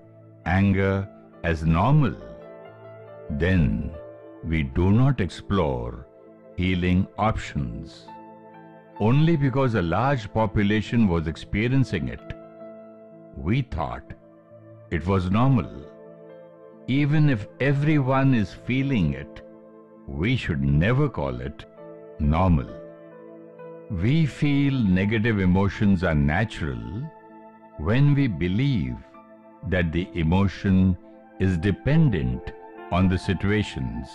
anger 0.47 1.09
as 1.45 1.65
normal, 1.65 2.15
then 3.31 3.93
we 4.45 4.63
do 4.63 4.91
not 4.91 5.21
explore 5.21 6.07
healing 6.57 7.07
options. 7.19 8.07
Only 8.99 9.37
because 9.37 9.75
a 9.75 9.83
large 9.83 10.33
population 10.33 11.09
was 11.09 11.27
experiencing 11.27 12.09
it, 12.09 12.35
we 13.37 13.63
thought 13.63 14.13
it 14.91 15.07
was 15.07 15.31
normal. 15.31 15.71
Even 16.89 17.31
if 17.31 17.47
everyone 17.61 18.35
is 18.35 18.53
feeling 18.53 19.15
it, 19.15 19.41
we 20.07 20.37
should 20.37 20.63
never 20.63 21.09
call 21.09 21.41
it 21.41 21.65
normal. 22.23 22.69
We 23.91 24.27
feel 24.27 24.73
negative 24.73 25.39
emotions 25.39 26.03
are 26.03 26.15
natural 26.15 26.81
when 27.79 28.15
we 28.15 28.27
believe 28.27 28.97
that 29.69 29.93
the 29.93 30.09
emotion 30.15 30.97
is 31.41 31.59
dependent 31.59 32.53
on 32.91 33.09
the 33.09 33.19
situations. 33.19 34.09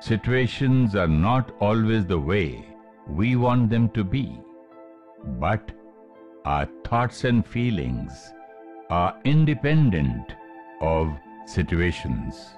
Situations 0.00 0.94
are 0.94 1.08
not 1.08 1.52
always 1.60 2.06
the 2.06 2.18
way 2.18 2.64
we 3.08 3.36
want 3.36 3.70
them 3.70 3.88
to 3.90 4.04
be, 4.04 4.38
but 5.40 5.72
our 6.44 6.68
thoughts 6.84 7.24
and 7.24 7.46
feelings 7.46 8.32
are 8.90 9.18
independent 9.24 10.34
of 10.80 11.08
situations. 11.46 12.50